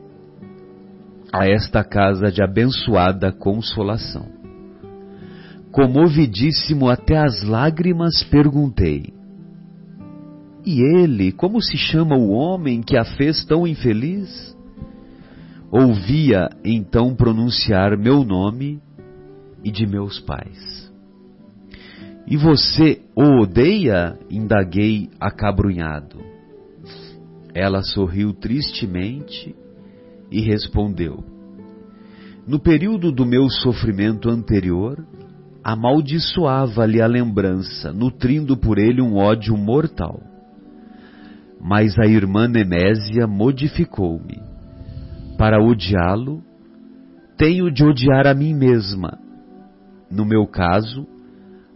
[1.32, 4.26] a esta casa de abençoada consolação.
[5.70, 9.12] Comovidíssimo até as lágrimas, perguntei:
[10.64, 14.56] E ele, como se chama o homem que a fez tão infeliz?
[15.70, 18.80] Ouvia então pronunciar meu nome
[19.62, 20.90] e de meus pais.
[22.26, 24.18] E você o odeia?
[24.30, 26.18] indaguei acabrunhado.
[27.54, 29.54] Ela sorriu tristemente
[30.30, 31.24] e respondeu:
[32.46, 35.04] No período do meu sofrimento anterior,
[35.62, 40.20] amaldiçoava-lhe a lembrança, nutrindo por ele um ódio mortal.
[41.60, 44.40] Mas a irmã Nemésia modificou-me.
[45.36, 46.42] Para odiá-lo,
[47.36, 49.18] tenho de odiar a mim mesma.
[50.10, 51.06] No meu caso,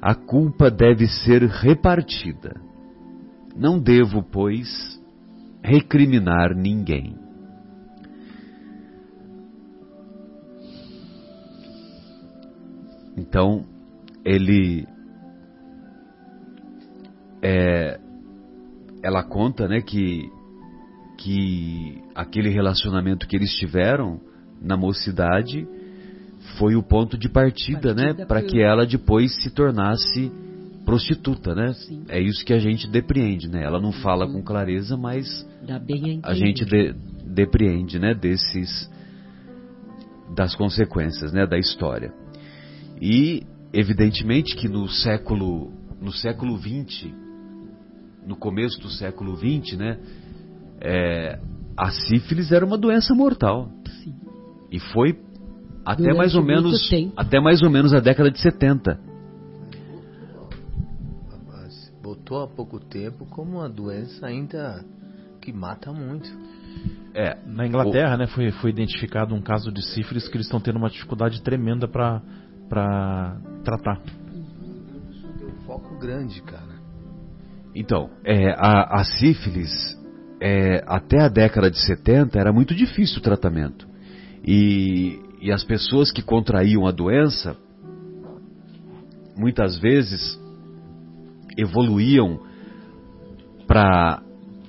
[0.01, 2.55] a culpa deve ser repartida.
[3.57, 4.69] Não devo, pois,
[5.63, 7.22] recriminar ninguém.
[13.17, 13.65] Então,
[14.25, 14.87] ele.
[17.43, 17.99] É,
[19.03, 20.31] ela conta né, que,
[21.19, 24.21] que aquele relacionamento que eles tiveram
[24.61, 25.67] na mocidade
[26.57, 30.31] foi o ponto de partida, né, Partida para pro- que ela depois se tornasse
[30.85, 31.73] prostituta, né?
[31.75, 32.05] Sim.
[32.09, 33.63] É isso que a gente depreende, né?
[33.63, 35.47] Ela não fala com clareza, mas
[36.25, 36.93] a a gente de-
[37.25, 38.91] depreende, né, desses
[40.35, 42.13] das consequências, né, da história.
[43.01, 47.15] E evidentemente que no século no século 20,
[48.27, 49.99] no começo do século 20, né,
[50.81, 51.39] é,
[51.77, 53.71] a sífilis era uma doença mortal
[54.03, 54.15] Sim.
[54.71, 55.19] e foi
[55.85, 57.13] até Durante mais ou menos tempo.
[57.17, 58.99] até mais ou menos a década de 70.
[61.47, 64.85] Mas botou há pouco tempo como uma doença ainda
[65.41, 66.29] que mata muito.
[67.15, 70.77] É, Na Inglaterra, né, foi, foi identificado um caso de sífilis que eles estão tendo
[70.79, 72.23] uma dificuldade tremenda para
[72.73, 74.01] para tratar.
[75.39, 76.81] Deu um foco grande, cara.
[77.75, 79.71] Então, é, a, a sífilis,
[80.41, 83.87] é, até a década de 70, era muito difícil o tratamento.
[84.43, 87.55] E, e as pessoas que contraíam a doença,
[89.37, 90.41] muitas vezes,
[91.59, 92.41] evoluíam
[93.67, 94.23] para.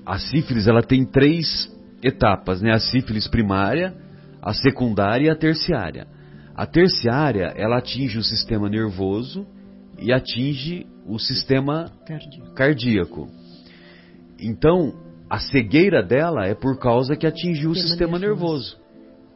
[0.06, 2.74] A sífilis ela tem três etapas, né?
[2.74, 3.96] A sífilis primária,
[4.42, 6.06] a secundária e a terciária.
[6.56, 9.46] A terciária, ela atinge o sistema nervoso
[10.00, 12.54] e atinge o sistema Cardíaco.
[12.54, 13.30] cardíaco.
[14.40, 14.94] Então,
[15.30, 18.78] a cegueira dela é por causa que atingiu o Sistema nervoso,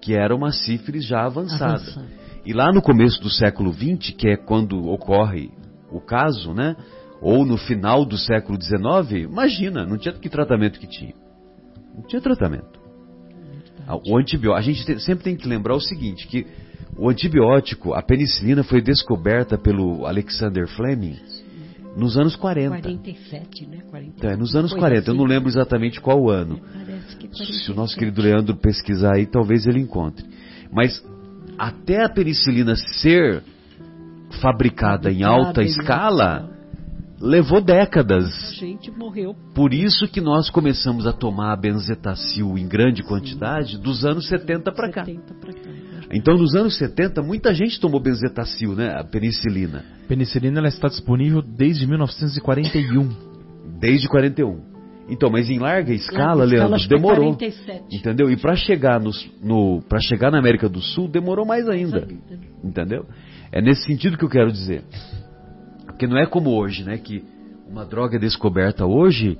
[0.01, 1.81] que era uma sífilis já avançada.
[2.45, 5.49] E lá no começo do século XX, que é quando ocorre
[5.91, 6.75] o caso, né?
[7.21, 11.13] Ou no final do século XIX, imagina, não tinha que tratamento que tinha.
[11.95, 12.79] Não tinha tratamento.
[13.87, 16.45] Ah, O antibiótico, a gente te- sempre tem que lembrar o seguinte, que
[16.95, 21.17] o antibiótico, a penicilina foi descoberta pelo Alexander Fleming
[21.97, 22.79] nos anos 40.
[22.79, 23.79] 47, né?
[23.89, 24.13] 40.
[24.17, 25.33] Então, é nos anos Coisa 40, eu não assim.
[25.33, 26.61] lembro exatamente qual ano.
[27.19, 27.97] Que Se o nosso 47.
[27.97, 30.23] querido Leandro pesquisar aí, talvez ele encontre.
[30.71, 31.03] Mas
[31.57, 33.43] até a penicilina ser
[34.39, 36.49] fabricada em alta escala,
[37.19, 38.27] levou décadas.
[38.51, 39.35] A gente morreu.
[39.55, 44.71] Por isso que nós começamos a tomar a benzetacil em grande quantidade dos anos 70
[44.71, 45.03] para cá.
[45.03, 45.86] 70 pra cá.
[46.11, 48.93] Então, nos anos 70, muita gente tomou benzetacil, né?
[48.97, 49.83] A penicilina.
[50.07, 53.09] Penicilina ela está disponível desde 1941.
[53.79, 54.77] Desde 41.
[55.09, 57.33] Então, mas em larga escala, Larga escala, Leandro, que é demorou.
[57.33, 57.95] 47.
[57.95, 58.29] Entendeu?
[58.29, 62.07] E para chegar no, no para chegar na América do Sul demorou mais ainda.
[62.63, 63.05] Entendeu?
[63.51, 64.83] É nesse sentido que eu quero dizer.
[65.85, 67.23] Porque não é como hoje, né, que
[67.69, 69.37] uma droga é descoberta hoje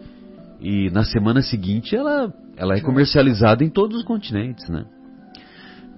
[0.62, 4.86] e na semana seguinte ela ela é comercializada em todos os continentes, né?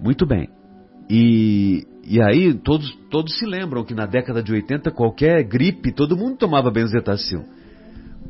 [0.02, 0.48] Muito bem.
[1.12, 6.16] E, e aí todos todos se lembram que na década de 80 qualquer gripe todo
[6.16, 7.42] mundo tomava benzetacil.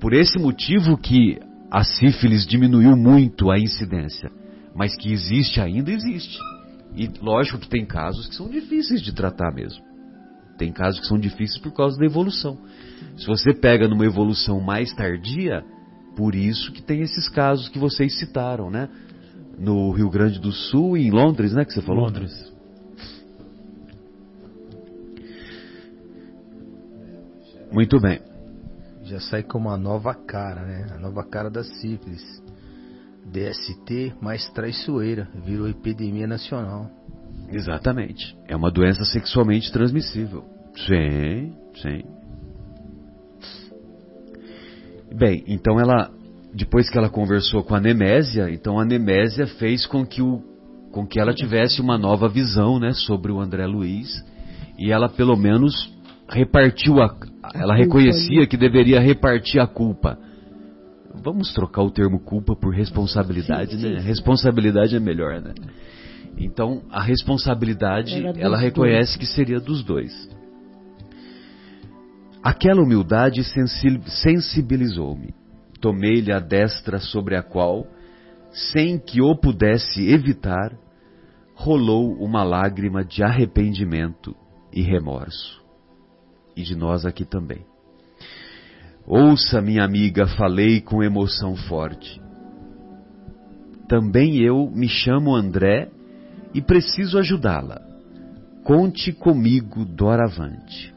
[0.00, 1.38] Por esse motivo que
[1.70, 4.30] a sífilis diminuiu muito a incidência,
[4.74, 6.38] mas que existe ainda existe.
[6.96, 9.84] E lógico que tem casos que são difíceis de tratar mesmo.
[10.56, 12.58] Tem casos que são difíceis por causa da evolução.
[13.18, 15.62] Se você pega numa evolução mais tardia,
[16.16, 18.88] por isso que tem esses casos que vocês citaram, né?
[19.58, 22.06] No Rio Grande do Sul e em Londres, né, que você falou?
[22.06, 22.50] Londres.
[27.72, 28.20] Muito bem.
[29.04, 30.87] Já sai como a nova cara, né?
[30.94, 32.22] A nova cara da sífilis.
[33.24, 35.28] DST mais traiçoeira.
[35.44, 36.90] Virou epidemia nacional.
[37.48, 38.37] Exatamente.
[38.46, 40.44] É uma doença sexualmente transmissível.
[40.87, 42.02] Sim, sim.
[45.12, 46.11] Bem, então ela,
[46.54, 50.40] depois que ela conversou com a Nemésia, então a Nemésia fez com que, o,
[50.92, 54.24] com que ela tivesse uma nova visão, né, sobre o André Luiz,
[54.78, 55.74] e ela pelo menos
[56.28, 57.12] repartiu a,
[57.54, 58.46] ela reconhecia né?
[58.46, 60.18] que deveria repartir a culpa.
[61.22, 64.00] Vamos trocar o termo culpa por responsabilidade, Sim, né?
[64.00, 64.06] sim.
[64.06, 65.54] Responsabilidade é melhor, né?
[66.38, 70.12] Então, a responsabilidade, ela reconhece que seria dos dois.
[72.42, 75.34] Aquela humildade sensi- sensibilizou-me.
[75.80, 77.86] Tomei-lhe a destra sobre a qual,
[78.72, 80.72] sem que o pudesse evitar,
[81.55, 84.34] rolou uma lágrima de arrependimento
[84.72, 85.61] e remorso.
[86.61, 87.64] E de nós aqui também.
[89.06, 92.20] Ouça, minha amiga, falei com emoção forte.
[93.88, 95.88] Também eu me chamo André
[96.52, 97.80] e preciso ajudá-la.
[98.62, 100.94] Conte comigo doravante.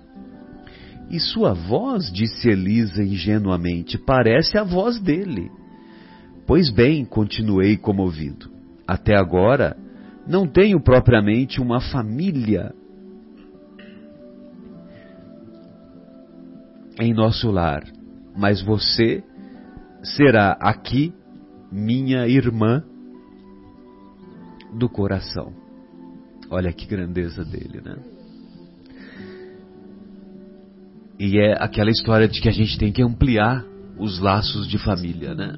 [1.10, 5.50] E sua voz, disse Elisa ingenuamente, parece a voz dele.
[6.46, 8.52] Pois bem, continuei comovido.
[8.86, 9.78] Até agora,
[10.28, 12.74] não tenho propriamente uma família
[17.04, 17.84] em nosso lar,
[18.36, 19.24] mas você
[20.04, 21.14] será aqui
[21.72, 22.84] minha irmã
[24.74, 25.54] do coração.
[26.50, 27.96] Olha que grandeza dele, né?
[31.20, 33.64] E é aquela história de que a gente tem que ampliar
[33.98, 35.56] os laços de família, né?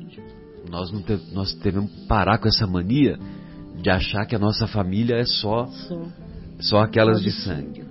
[0.70, 3.18] Nós não te, nós devemos parar com essa mania
[3.82, 6.02] de achar que a nossa família é só Só.
[6.60, 7.85] só aquelas de sangue.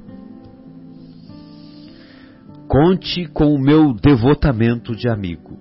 [2.68, 5.58] Conte com o meu devotamento de amigo.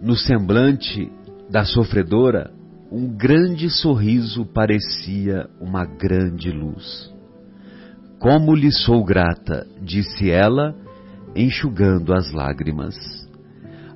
[0.00, 1.10] No semblante
[1.50, 2.50] da sofredora,
[2.90, 7.12] um grande sorriso parecia uma grande luz.
[8.18, 10.74] Como lhe sou grata, disse ela,
[11.36, 12.96] enxugando as lágrimas.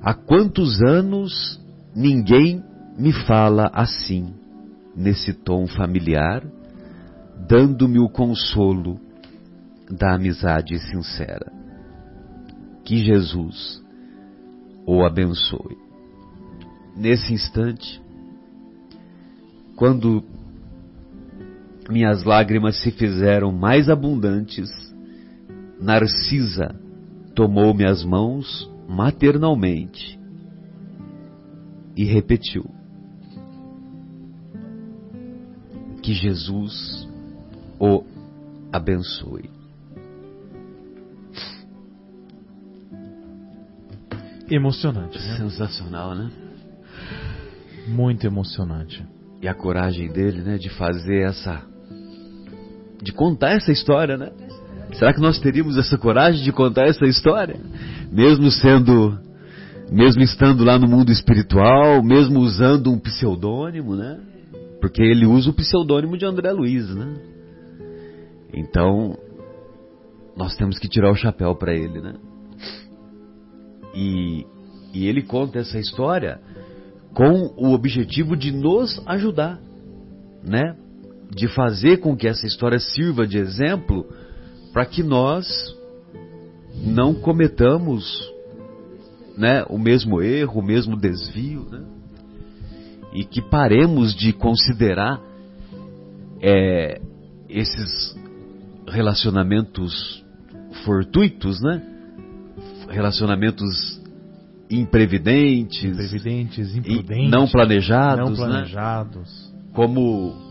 [0.01, 1.59] Há quantos anos
[1.95, 2.63] ninguém
[2.97, 4.33] me fala assim,
[4.95, 6.43] nesse tom familiar,
[7.47, 9.08] dando-me o consolo
[9.89, 11.51] da amizade sincera.
[12.83, 13.83] Que Jesus
[14.85, 15.77] o abençoe.
[16.95, 18.01] Nesse instante,
[19.75, 20.23] quando
[21.89, 24.69] minhas lágrimas se fizeram mais abundantes,
[25.79, 26.75] Narcisa
[27.33, 30.19] tomou minhas mãos maternalmente
[31.95, 32.65] e repetiu:
[36.01, 37.07] Que Jesus
[37.79, 38.03] o
[38.71, 39.58] abençoe.
[44.49, 45.37] Emocionante, né?
[45.37, 46.29] Sensacional, né?
[47.87, 49.05] Muito emocionante.
[49.41, 51.61] E a coragem dele, né, de fazer essa.
[53.01, 54.31] de contar essa história, né?
[54.93, 57.59] Será que nós teríamos essa coragem de contar essa história?
[58.11, 59.17] Mesmo sendo.
[59.91, 64.19] mesmo estando lá no mundo espiritual, mesmo usando um pseudônimo, né?
[64.81, 67.15] Porque ele usa o pseudônimo de André Luiz, né?
[68.53, 69.15] Então,
[70.35, 72.13] nós temos que tirar o chapéu para ele, né?
[73.99, 74.45] E,
[74.93, 76.39] e ele conta essa história
[77.13, 79.59] com o objetivo de nos ajudar,
[80.41, 80.77] né?
[81.29, 84.05] De fazer com que essa história sirva de exemplo
[84.71, 85.45] para que nós
[86.81, 88.31] não cometamos,
[89.35, 91.85] né, o mesmo erro, o mesmo desvio, né?
[93.13, 95.19] E que paremos de considerar
[96.41, 97.01] é,
[97.49, 98.17] esses
[98.87, 100.23] relacionamentos
[100.85, 101.88] fortuitos, né?
[102.89, 103.99] Relacionamentos
[104.69, 107.29] imprevidentes, Imprevidentes, imprudentes.
[107.31, 108.35] não planejados, não né?
[108.35, 109.53] planejados.
[109.73, 110.47] como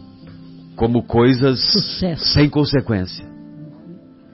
[0.76, 2.24] como coisas Sucesso.
[2.34, 3.24] sem consequência,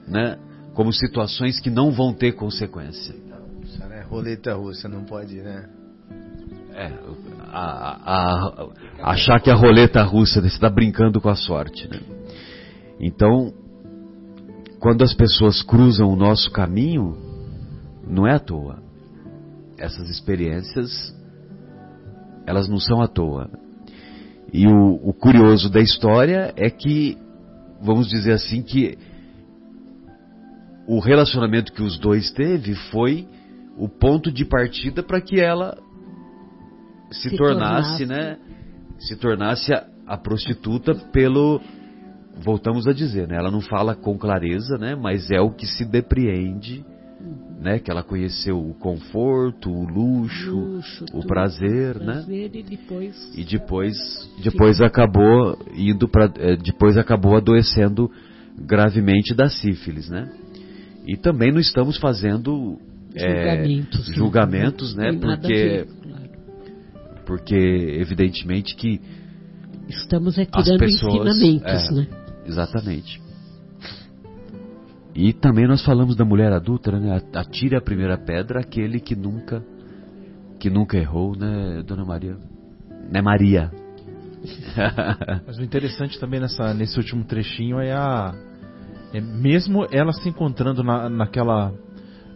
[0.07, 0.37] né?
[0.75, 3.15] Como situações que não vão ter consequência.
[3.63, 5.67] Isso não é roleta russa, não pode, né?
[6.73, 6.91] É,
[7.51, 8.69] a- a-
[9.01, 11.99] a- achar que a roleta russa você está brincando com a sorte, né?
[12.99, 13.53] Então,
[14.79, 17.17] quando as pessoas cruzam o nosso caminho,
[18.07, 18.81] não é à toa.
[19.77, 21.13] Essas experiências,
[22.45, 23.49] elas não são à toa.
[24.53, 27.17] E o, o curioso da história é que,
[27.81, 28.97] vamos dizer assim, que
[30.87, 33.27] o relacionamento que os dois teve foi
[33.77, 35.77] o ponto de partida para que ela
[37.11, 38.05] se, Se tornasse, tornasse.
[38.05, 38.37] né?
[38.99, 41.59] Se tornasse a, a prostituta pelo
[42.37, 43.37] voltamos a dizer, né?
[43.37, 44.95] Ela não fala com clareza, né?
[44.95, 46.85] Mas é o que se depreende,
[47.65, 47.79] né?
[47.79, 52.13] Que ela conheceu o conforto, o luxo, Luxo, o prazer, né?
[52.13, 53.31] Prazer e depois.
[53.35, 53.97] E depois,
[54.43, 56.27] depois acabou indo para,
[56.63, 58.09] depois acabou adoecendo
[58.55, 60.31] gravemente da sífilis, né?
[61.07, 62.79] E também não estamos fazendo
[63.15, 63.27] é,
[63.63, 64.09] Julgamentos.
[64.09, 64.15] né?
[64.15, 65.09] julgamentos, Não né?
[65.09, 66.29] a Porque, ver, claro.
[67.25, 67.55] porque
[67.99, 69.01] evidentemente que
[69.89, 72.07] Estamos é tirando pessoas, ensinamentos, é, né?
[72.45, 73.24] Exatamente.
[75.15, 77.21] E também nós falamos da mulher adulta, né?
[77.33, 79.63] Atire a primeira pedra aquele que nunca
[80.59, 82.37] que nunca errou, né, Dona Maria?
[83.11, 83.71] Né, Maria?
[85.45, 88.33] Mas o interessante também nessa, nesse último trechinho é a.
[89.13, 91.73] É mesmo ela se encontrando na, naquela,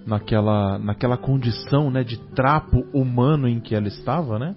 [0.06, 4.56] naquela, naquela condição né, de trapo humano em que ela estava, né?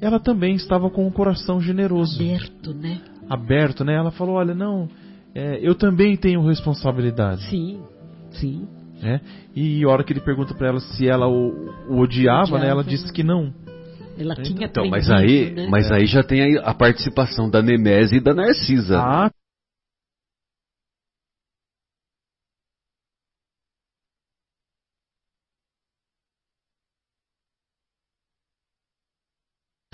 [0.00, 3.00] Ela também estava com o coração generoso, Aberto, né?
[3.28, 3.94] aberto, né?
[3.94, 4.88] Ela falou: Olha, não,
[5.38, 7.48] é, eu também tenho responsabilidade.
[7.48, 7.80] Sim,
[8.32, 8.66] sim.
[9.00, 9.20] né?
[9.54, 12.68] E a hora que ele pergunta pra ela se ela o, o odiava, né?
[12.68, 13.54] Ela disse que não.
[14.18, 15.68] Ela tinha Então, mas aí, né?
[15.70, 18.98] mas aí já tem aí a participação da Nemese e da Narcisa.
[18.98, 19.30] Ah,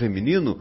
[0.01, 0.59] feminino,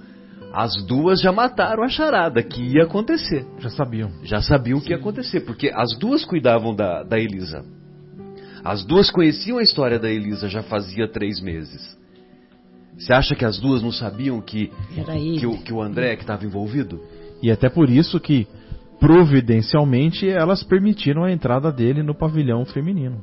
[0.55, 3.45] as duas já mataram a charada que ia acontecer.
[3.59, 4.13] já sabiam.
[4.23, 7.65] Já sabiam o que ia acontecer, porque as duas cuidavam da, da Elisa.
[8.65, 11.99] As duas conheciam a história da Elisa já fazia três meses.
[12.97, 15.41] Você acha que as duas não sabiam que, Era ele.
[15.41, 17.01] que, o, que o André que estava envolvido?
[17.43, 18.47] E até por isso que,
[19.01, 23.21] providencialmente, elas permitiram a entrada dele no pavilhão feminino.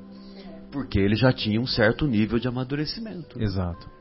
[0.70, 3.42] Porque ele já tinha um certo nível de amadurecimento.
[3.42, 4.01] Exato.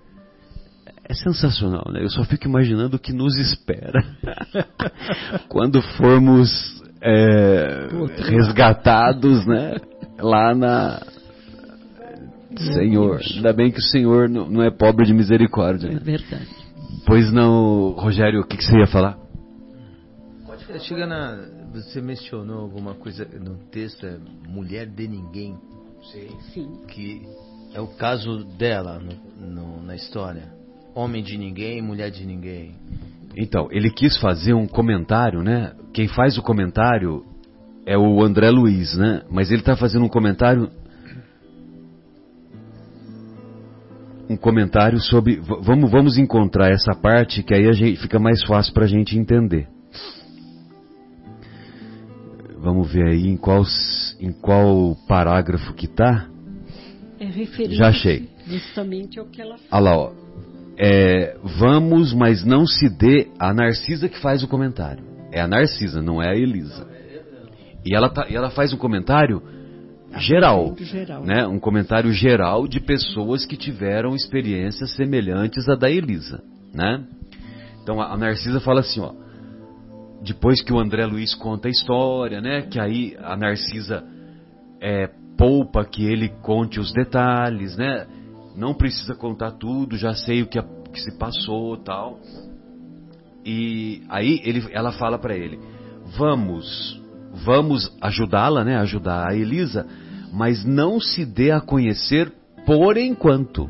[1.11, 2.05] É sensacional, né?
[2.05, 4.01] Eu só fico imaginando o que nos espera
[5.51, 7.89] quando formos é,
[8.29, 9.75] resgatados, né?
[10.21, 11.03] Lá na.
[12.57, 15.89] Senhor, ainda bem que o Senhor não é pobre de misericórdia.
[15.89, 16.01] É né?
[16.01, 16.47] verdade.
[17.05, 19.19] Pois não, Rogério, o que, que você ia falar?
[20.79, 21.45] Chega na.
[21.73, 24.17] Você mencionou alguma coisa no texto, é
[24.49, 25.59] mulher de ninguém,
[26.53, 26.85] Sim.
[26.87, 27.23] que
[27.75, 30.60] é o caso dela no- no- na história.
[31.01, 32.73] Homem de ninguém, mulher de ninguém.
[33.35, 35.73] Então, ele quis fazer um comentário, né?
[35.95, 37.25] Quem faz o comentário
[37.87, 39.23] é o André Luiz, né?
[39.31, 40.71] Mas ele está fazendo um comentário.
[44.29, 45.41] Um comentário sobre.
[45.41, 49.19] Vamos, vamos encontrar essa parte que aí a gente, fica mais fácil para a gente
[49.19, 49.69] entender.
[52.59, 53.65] Vamos ver aí em qual,
[54.21, 56.29] em qual parágrafo que tá.
[57.19, 58.29] É referente Já achei.
[58.47, 59.67] justamente ao que ela fala.
[59.73, 60.30] Olha lá, ó.
[60.83, 65.05] É, vamos, mas não se dê a Narcisa que faz o comentário.
[65.31, 66.89] É a Narcisa, não é a Elisa.
[67.85, 69.43] E ela, tá, e ela faz um comentário
[70.17, 71.23] geral, geral.
[71.23, 71.47] né?
[71.47, 76.43] Um comentário geral de pessoas que tiveram experiências semelhantes à da Elisa,
[76.75, 77.05] né?
[77.83, 79.13] Então a, a Narcisa fala assim, ó.
[80.23, 82.63] Depois que o André Luiz conta a história, né?
[82.63, 84.03] Que aí a Narcisa
[84.81, 88.07] é, poupa que ele conte os detalhes, né?
[88.57, 92.19] Não precisa contar tudo, já sei o que, a- que se passou, tal.
[93.45, 95.59] E aí ele, ela fala para ele:
[96.19, 97.01] "Vamos,
[97.45, 98.77] vamos ajudá-la, né?
[98.79, 99.87] Ajudar a Elisa,
[100.33, 102.33] mas não se dê a conhecer
[102.67, 103.69] por enquanto."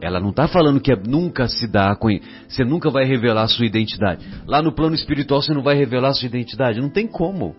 [0.00, 2.26] Ela não está falando que é- nunca se dá a conhecer.
[2.48, 4.26] Você nunca vai revelar a sua identidade.
[4.48, 6.80] Lá no plano espiritual você não vai revelar a sua identidade.
[6.80, 7.54] Não tem como.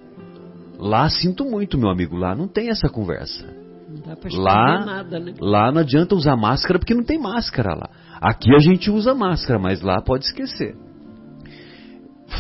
[0.78, 2.18] Lá sinto muito, meu amigo.
[2.18, 3.63] Lá não tem essa conversa.
[4.34, 5.34] Lá, nada, né?
[5.40, 7.90] lá não adianta usar máscara porque não tem máscara lá.
[8.20, 10.76] Aqui a gente usa máscara, mas lá pode esquecer.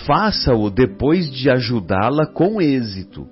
[0.05, 3.27] Faça-o depois de ajudá-la com êxito.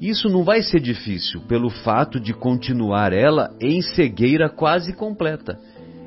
[0.00, 5.58] Isso não vai ser difícil pelo fato de continuar ela em cegueira quase completa.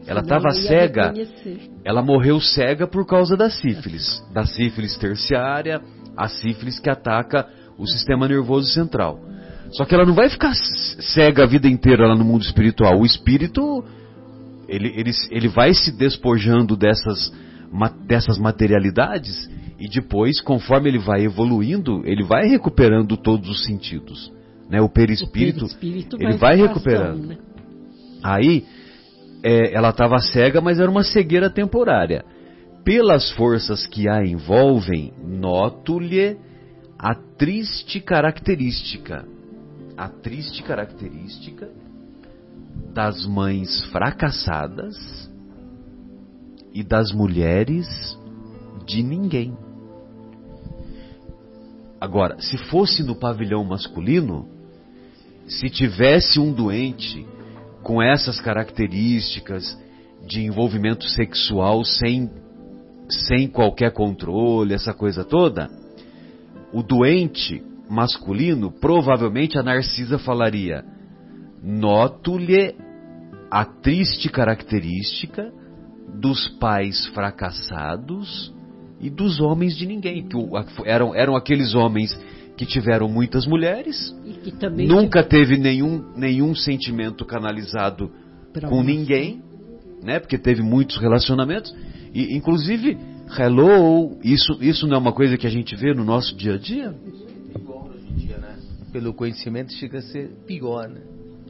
[0.06, 1.70] Ela estava cega, reconhecer.
[1.86, 5.80] ela morreu cega por causa da sífilis, da sífilis terciária,
[6.18, 7.48] a sífilis que ataca
[7.78, 9.20] o sistema nervoso central.
[9.74, 13.00] Só que ela não vai ficar cega a vida inteira lá no mundo espiritual.
[13.00, 13.84] O espírito,
[14.68, 17.34] ele, ele, ele vai se despojando dessas,
[18.08, 19.50] dessas materialidades
[19.80, 24.32] e depois, conforme ele vai evoluindo, ele vai recuperando todos os sentidos.
[24.70, 24.80] Né?
[24.80, 27.22] O perispírito, O perispírito ele vai recuperando.
[27.22, 27.38] razão, né?
[28.24, 28.66] Aí,
[29.44, 32.24] é, ela estava cega, mas era uma cegueira temporária.
[32.86, 36.38] Pelas forças que a envolvem, noto-lhe
[36.98, 39.26] a triste característica.
[39.98, 41.70] A triste característica
[42.94, 44.96] das mães fracassadas
[46.74, 47.88] e das mulheres
[48.86, 49.56] de ninguém.
[52.00, 54.48] Agora, se fosse no pavilhão masculino,
[55.48, 57.26] se tivesse um doente
[57.82, 59.78] com essas características
[60.26, 62.30] de envolvimento sexual sem,
[63.10, 65.70] sem qualquer controle, essa coisa toda,
[66.72, 70.84] o doente masculino, provavelmente a Narcisa falaria:
[71.62, 72.76] Noto-lhe
[73.50, 75.52] a triste característica
[76.20, 78.54] dos pais fracassados
[79.00, 80.38] e dos homens de ninguém, que
[80.86, 82.18] eram, eram aqueles homens
[82.56, 88.12] que tiveram muitas mulheres, E que também nunca teve nenhum, nenhum sentimento canalizado
[88.52, 89.42] Pra com ninguém,
[90.04, 90.20] né?
[90.20, 91.76] Porque teve muitos relacionamentos
[92.14, 92.98] e inclusive
[93.38, 96.58] hello, isso isso não é uma coisa que a gente vê no nosso dia a
[96.58, 96.94] dia?
[98.94, 101.02] Pelo conhecimento chega a ser pior, né?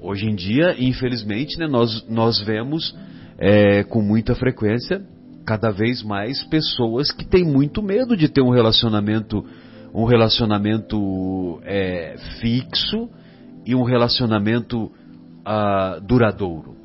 [0.02, 2.96] Hoje em dia, infelizmente, né, nós nós vemos
[3.38, 5.06] é, com muita frequência
[5.46, 9.46] cada vez mais pessoas que têm muito medo de ter um relacionamento
[9.94, 13.10] um relacionamento é, fixo
[13.66, 14.90] e um relacionamento
[15.46, 16.78] ah, duradouro,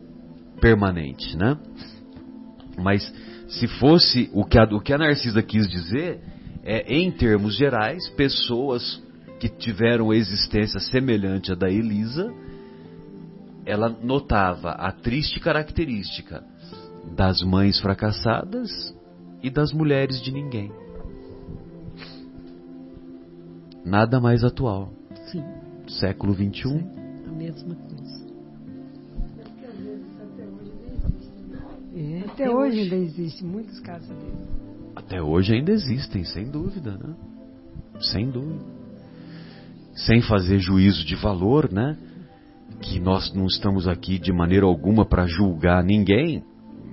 [0.61, 1.57] permanente, né?
[2.77, 3.13] Mas
[3.49, 6.19] se fosse o que a, o que a Narcisa quis dizer
[6.65, 9.01] é, em termos gerais, pessoas
[9.39, 12.33] que tiveram existência semelhante à da Elisa,
[13.65, 16.45] ela notava a triste característica
[17.15, 18.71] das mães fracassadas
[19.43, 20.73] e das mulheres de ninguém.
[23.85, 24.93] Nada mais atual.
[25.31, 25.45] Sim.
[25.87, 26.63] Século XXI.
[26.63, 26.91] Sim,
[27.27, 28.29] a mesma coisa.
[31.95, 34.49] É, até, hoje, ainda existem muitos casos deles.
[34.95, 37.15] Até hoje ainda existem, sem dúvida, né?
[38.01, 38.78] Sem dúvida.
[40.07, 41.97] Sem fazer juízo de valor, né?
[42.81, 46.43] Que nós não estamos aqui de maneira alguma para julgar ninguém,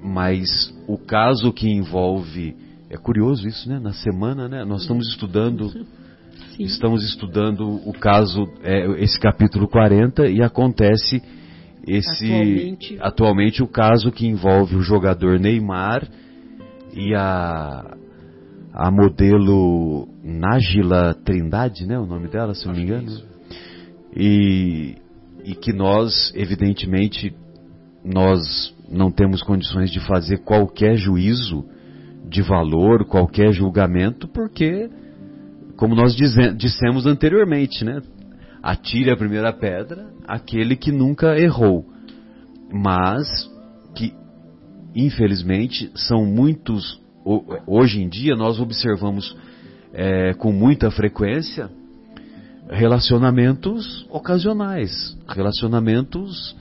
[0.03, 2.55] mas o caso que envolve
[2.89, 3.79] é curioso isso, né?
[3.79, 4.63] Na semana, né?
[4.65, 6.63] Nós estamos estudando Sim.
[6.63, 11.21] estamos estudando o caso é, esse capítulo 40 e acontece
[11.87, 12.97] esse atualmente.
[12.99, 16.07] atualmente o caso que envolve o jogador Neymar
[16.93, 17.95] e a
[18.75, 23.09] a modelo Nájila Trindade, né, o nome dela, se não me engano.
[24.15, 24.97] E
[25.45, 27.31] e que nós, evidentemente,
[28.03, 31.63] nós não temos condições de fazer qualquer juízo
[32.27, 34.89] de valor, qualquer julgamento, porque,
[35.77, 36.15] como nós
[36.57, 38.01] dissemos anteriormente, né?
[38.63, 41.85] Atire a primeira pedra aquele que nunca errou.
[42.73, 43.27] Mas
[43.93, 44.11] que,
[44.95, 46.99] infelizmente, são muitos.
[47.65, 49.35] Hoje em dia, nós observamos
[49.91, 51.71] é, com muita frequência
[52.69, 56.55] relacionamentos ocasionais, relacionamentos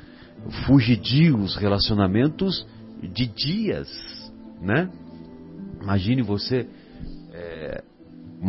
[0.66, 2.66] fugidios, relacionamentos
[3.02, 3.88] de dias,
[4.60, 4.88] né?
[5.82, 6.66] Imagine você
[7.32, 7.82] é,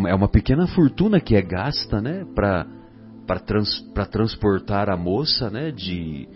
[0.08, 2.66] é uma pequena fortuna que é gasta, né, para
[3.28, 6.30] para trans, transportar a moça, né, de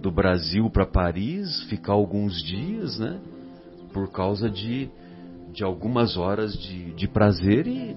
[0.00, 3.18] do Brasil para Paris, ficar alguns dias, né,
[3.92, 4.88] por causa de
[5.56, 7.96] de algumas horas de, de prazer e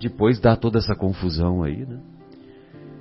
[0.00, 2.00] depois dá toda essa confusão aí, né?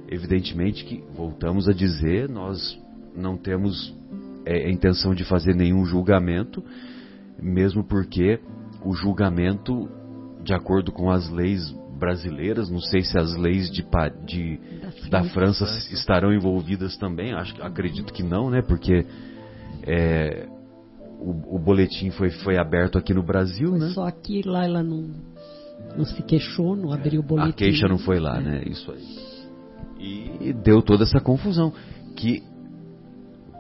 [0.10, 2.78] Evidentemente que voltamos a dizer, nós
[3.16, 3.95] não temos
[4.45, 6.62] é, a intenção de fazer nenhum julgamento,
[7.41, 8.41] mesmo porque
[8.84, 9.89] o julgamento,
[10.43, 13.86] de acordo com as leis brasileiras, não sei se as leis de,
[14.26, 14.60] de
[15.10, 18.62] da, França, estarão envolvidas também, acho, acredito que não, né?
[18.62, 19.06] Porque
[19.84, 20.49] é,
[21.24, 23.89] o, o, boletim foi, foi aberto aqui no Brasil, foi né?
[23.89, 25.09] Só que lá ela não,
[25.97, 27.49] não se queixou, não abriu o boletim.
[27.49, 28.41] A queixa não foi lá, é.
[28.41, 28.63] né?
[28.67, 29.34] Isso aí.
[29.99, 31.71] E deu toda essa confusão.
[32.15, 32.43] Que,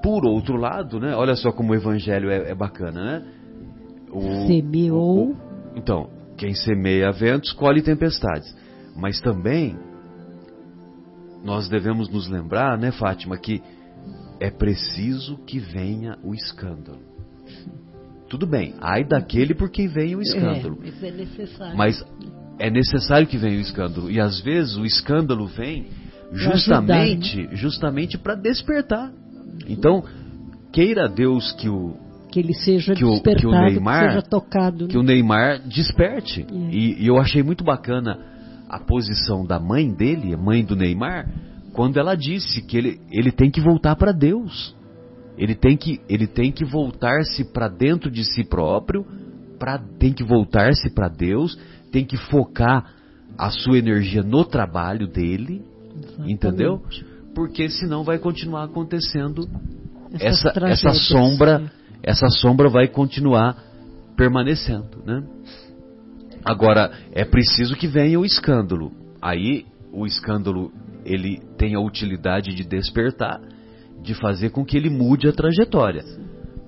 [0.01, 1.15] por outro lado, né?
[1.15, 3.25] Olha só como o evangelho é, é bacana, né?
[4.11, 5.31] O, Semeou.
[5.31, 5.37] O,
[5.75, 8.53] então, quem semeia ventos colhe tempestades.
[8.95, 9.77] Mas também
[11.43, 13.61] nós devemos nos lembrar, né, Fátima, que
[14.39, 17.12] é preciso que venha o escândalo.
[18.29, 20.79] Tudo bem, ai daquele por quem vem o escândalo.
[20.81, 21.77] É, mas é necessário.
[21.77, 22.05] Mas
[22.59, 24.09] é necessário que venha o escândalo.
[24.09, 25.87] E às vezes o escândalo vem
[26.31, 27.57] justamente, ajudar, né?
[27.57, 29.11] justamente para despertar.
[29.67, 30.03] Então,
[30.71, 31.95] queira Deus que o
[32.31, 34.85] que ele seja que o, que o Neymar, que seja tocado.
[34.85, 34.89] Né?
[34.89, 36.41] Que o Neymar desperte.
[36.41, 36.75] É.
[36.75, 38.17] E, e, eu achei muito bacana
[38.67, 41.29] a posição da mãe dele, a mãe do Neymar,
[41.73, 44.75] quando ela disse que ele, ele tem que voltar para Deus.
[45.37, 49.05] Ele tem que, ele tem que voltar-se para dentro de si próprio,
[49.57, 51.57] pra, tem que voltar-se para Deus,
[51.91, 52.93] tem que focar
[53.37, 55.63] a sua energia no trabalho dele,
[55.95, 56.31] Exatamente.
[56.31, 56.81] entendeu?
[57.33, 59.49] Porque senão vai continuar acontecendo
[60.19, 61.71] essa, essa sombra
[62.03, 63.57] essa sombra vai continuar
[64.17, 65.23] permanecendo, né?
[66.43, 68.91] Agora, é preciso que venha o escândalo.
[69.21, 70.69] Aí, o escândalo,
[71.05, 73.39] ele tem a utilidade de despertar,
[74.03, 76.03] de fazer com que ele mude a trajetória.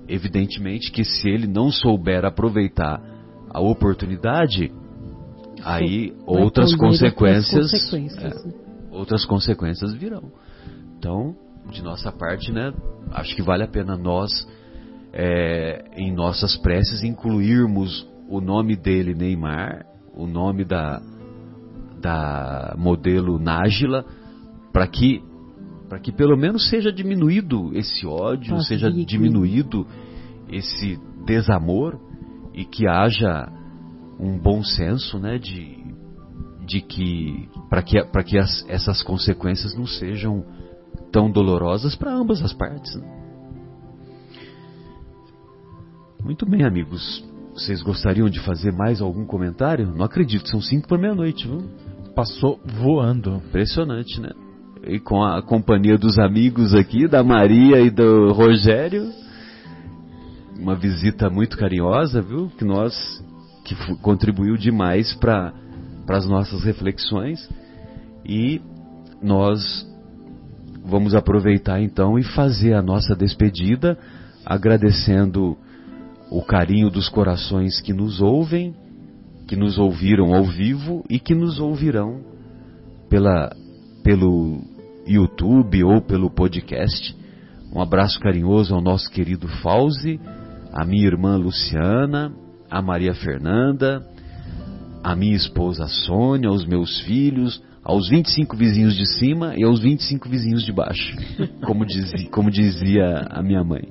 [0.08, 3.00] Evidentemente que se ele não souber aproveitar
[3.50, 4.72] a oportunidade,
[5.62, 8.54] aí outras consequências, consequências é, né?
[8.90, 10.32] outras consequências virão.
[10.98, 11.36] Então,
[11.70, 12.72] de nossa parte, né,
[13.12, 14.30] acho que vale a pena nós
[15.12, 21.00] é, em nossas preces incluirmos o nome dele, Neymar, o nome da,
[22.00, 24.04] da modelo Nájila,
[24.72, 25.22] para que
[25.88, 29.86] para que pelo menos seja diminuído esse ódio, seja diminuído
[30.50, 31.98] esse desamor
[32.52, 33.48] e que haja
[34.18, 35.84] um bom senso, né, de,
[36.66, 40.44] de que para que para que as, essas consequências não sejam
[41.12, 42.94] tão dolorosas para ambas as partes.
[42.96, 43.16] Né?
[46.22, 47.24] Muito bem, amigos.
[47.54, 49.94] Vocês gostariam de fazer mais algum comentário?
[49.94, 51.70] Não acredito, são cinco para meia-noite, viu?
[52.14, 53.36] Passou voando.
[53.36, 54.30] Impressionante, né?
[54.86, 59.10] E com a companhia dos amigos aqui, da Maria e do Rogério.
[60.56, 62.48] Uma visita muito carinhosa, viu?
[62.56, 62.94] Que nós
[63.64, 65.52] que contribuiu demais para
[66.08, 67.48] as nossas reflexões.
[68.24, 68.60] E
[69.20, 69.84] nós
[70.84, 73.98] vamos aproveitar então e fazer a nossa despedida,
[74.44, 75.56] agradecendo
[76.30, 78.72] o carinho dos corações que nos ouvem,
[79.48, 82.20] que nos ouviram ao vivo e que nos ouvirão
[83.08, 83.50] pela,
[84.04, 84.75] pelo
[85.06, 87.16] YouTube ou pelo podcast.
[87.72, 90.20] Um abraço carinhoso ao nosso querido Fauzi,
[90.72, 92.32] a minha irmã Luciana,
[92.70, 94.04] a Maria Fernanda,
[95.02, 100.28] a minha esposa Sônia, os meus filhos, aos 25 vizinhos de cima e aos 25
[100.28, 101.16] vizinhos de baixo,
[101.64, 103.88] como dizia, como dizia a minha mãe.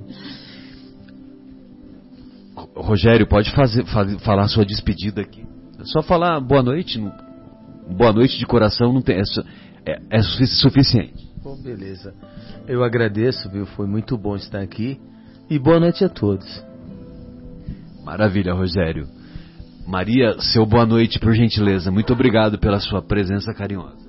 [2.74, 5.42] Rogério, pode fazer, fazer, falar sua despedida aqui.
[5.78, 7.02] É só falar boa noite.
[7.96, 9.22] Boa noite de coração não tem, é,
[9.86, 11.26] é, é suficiente.
[11.42, 12.12] Bom, beleza.
[12.66, 13.64] Eu agradeço, viu?
[13.66, 15.00] Foi muito bom estar aqui.
[15.48, 16.64] E boa noite a todos.
[18.04, 19.06] Maravilha, Rogério.
[19.86, 21.92] Maria, seu boa noite, por gentileza.
[21.92, 24.04] Muito obrigado pela sua presença carinhosa.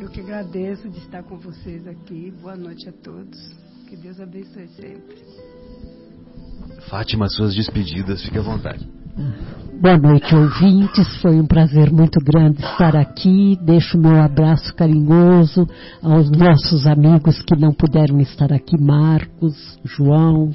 [0.00, 2.32] Eu que agradeço de estar com vocês aqui.
[2.40, 3.38] Boa noite a todos.
[3.86, 5.16] Que Deus abençoe sempre.
[6.88, 8.88] Fátima, suas despedidas, fique à vontade.
[9.80, 11.20] Boa noite, ouvintes.
[11.22, 13.58] Foi um prazer muito grande estar aqui.
[13.62, 15.66] Deixo meu abraço carinhoso
[16.02, 20.50] aos nossos amigos que não puderam estar aqui: Marcos, João,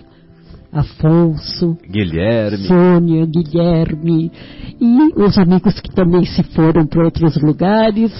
[0.71, 4.31] Afonso, Guilherme, Sônia, Guilherme
[4.79, 8.11] e os amigos que também se foram para outros lugares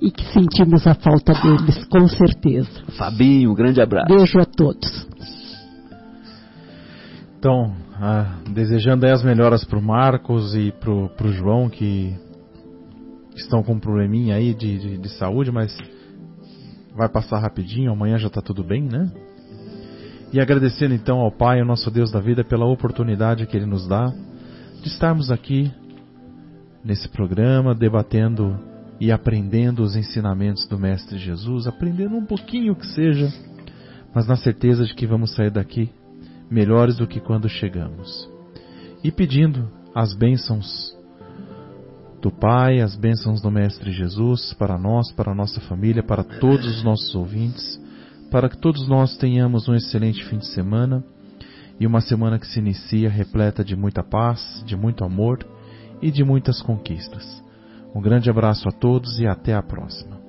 [0.00, 2.82] e que sentimos a falta deles, com certeza.
[2.98, 4.14] Fabinho, um grande abraço.
[4.14, 5.06] Beijo a todos.
[7.38, 7.72] Então,
[8.04, 12.12] ah, desejando as melhoras para o Marcos e para o João que
[13.36, 15.72] estão com um probleminha aí de, de, de saúde, mas
[16.96, 19.08] vai passar rapidinho, amanhã já está tudo bem, né?
[20.32, 23.86] E agradecendo então ao Pai, o nosso Deus da vida, pela oportunidade que Ele nos
[23.86, 24.12] dá
[24.82, 25.70] de estarmos aqui
[26.84, 28.58] nesse programa, debatendo
[28.98, 33.32] e aprendendo os ensinamentos do Mestre Jesus, aprendendo um pouquinho que seja,
[34.12, 35.88] mas na certeza de que vamos sair daqui
[36.50, 38.28] melhores do que quando chegamos.
[39.02, 40.96] E pedindo as bênçãos
[42.20, 46.66] do Pai, as bênçãos do Mestre Jesus para nós, para a nossa família, para todos
[46.66, 47.80] os nossos ouvintes
[48.32, 51.04] para que todos nós tenhamos um excelente fim de semana
[51.78, 55.46] e uma semana que se inicia repleta de muita paz, de muito amor
[56.00, 57.44] e de muitas conquistas.
[57.94, 60.21] Um grande abraço a todos e até a próxima.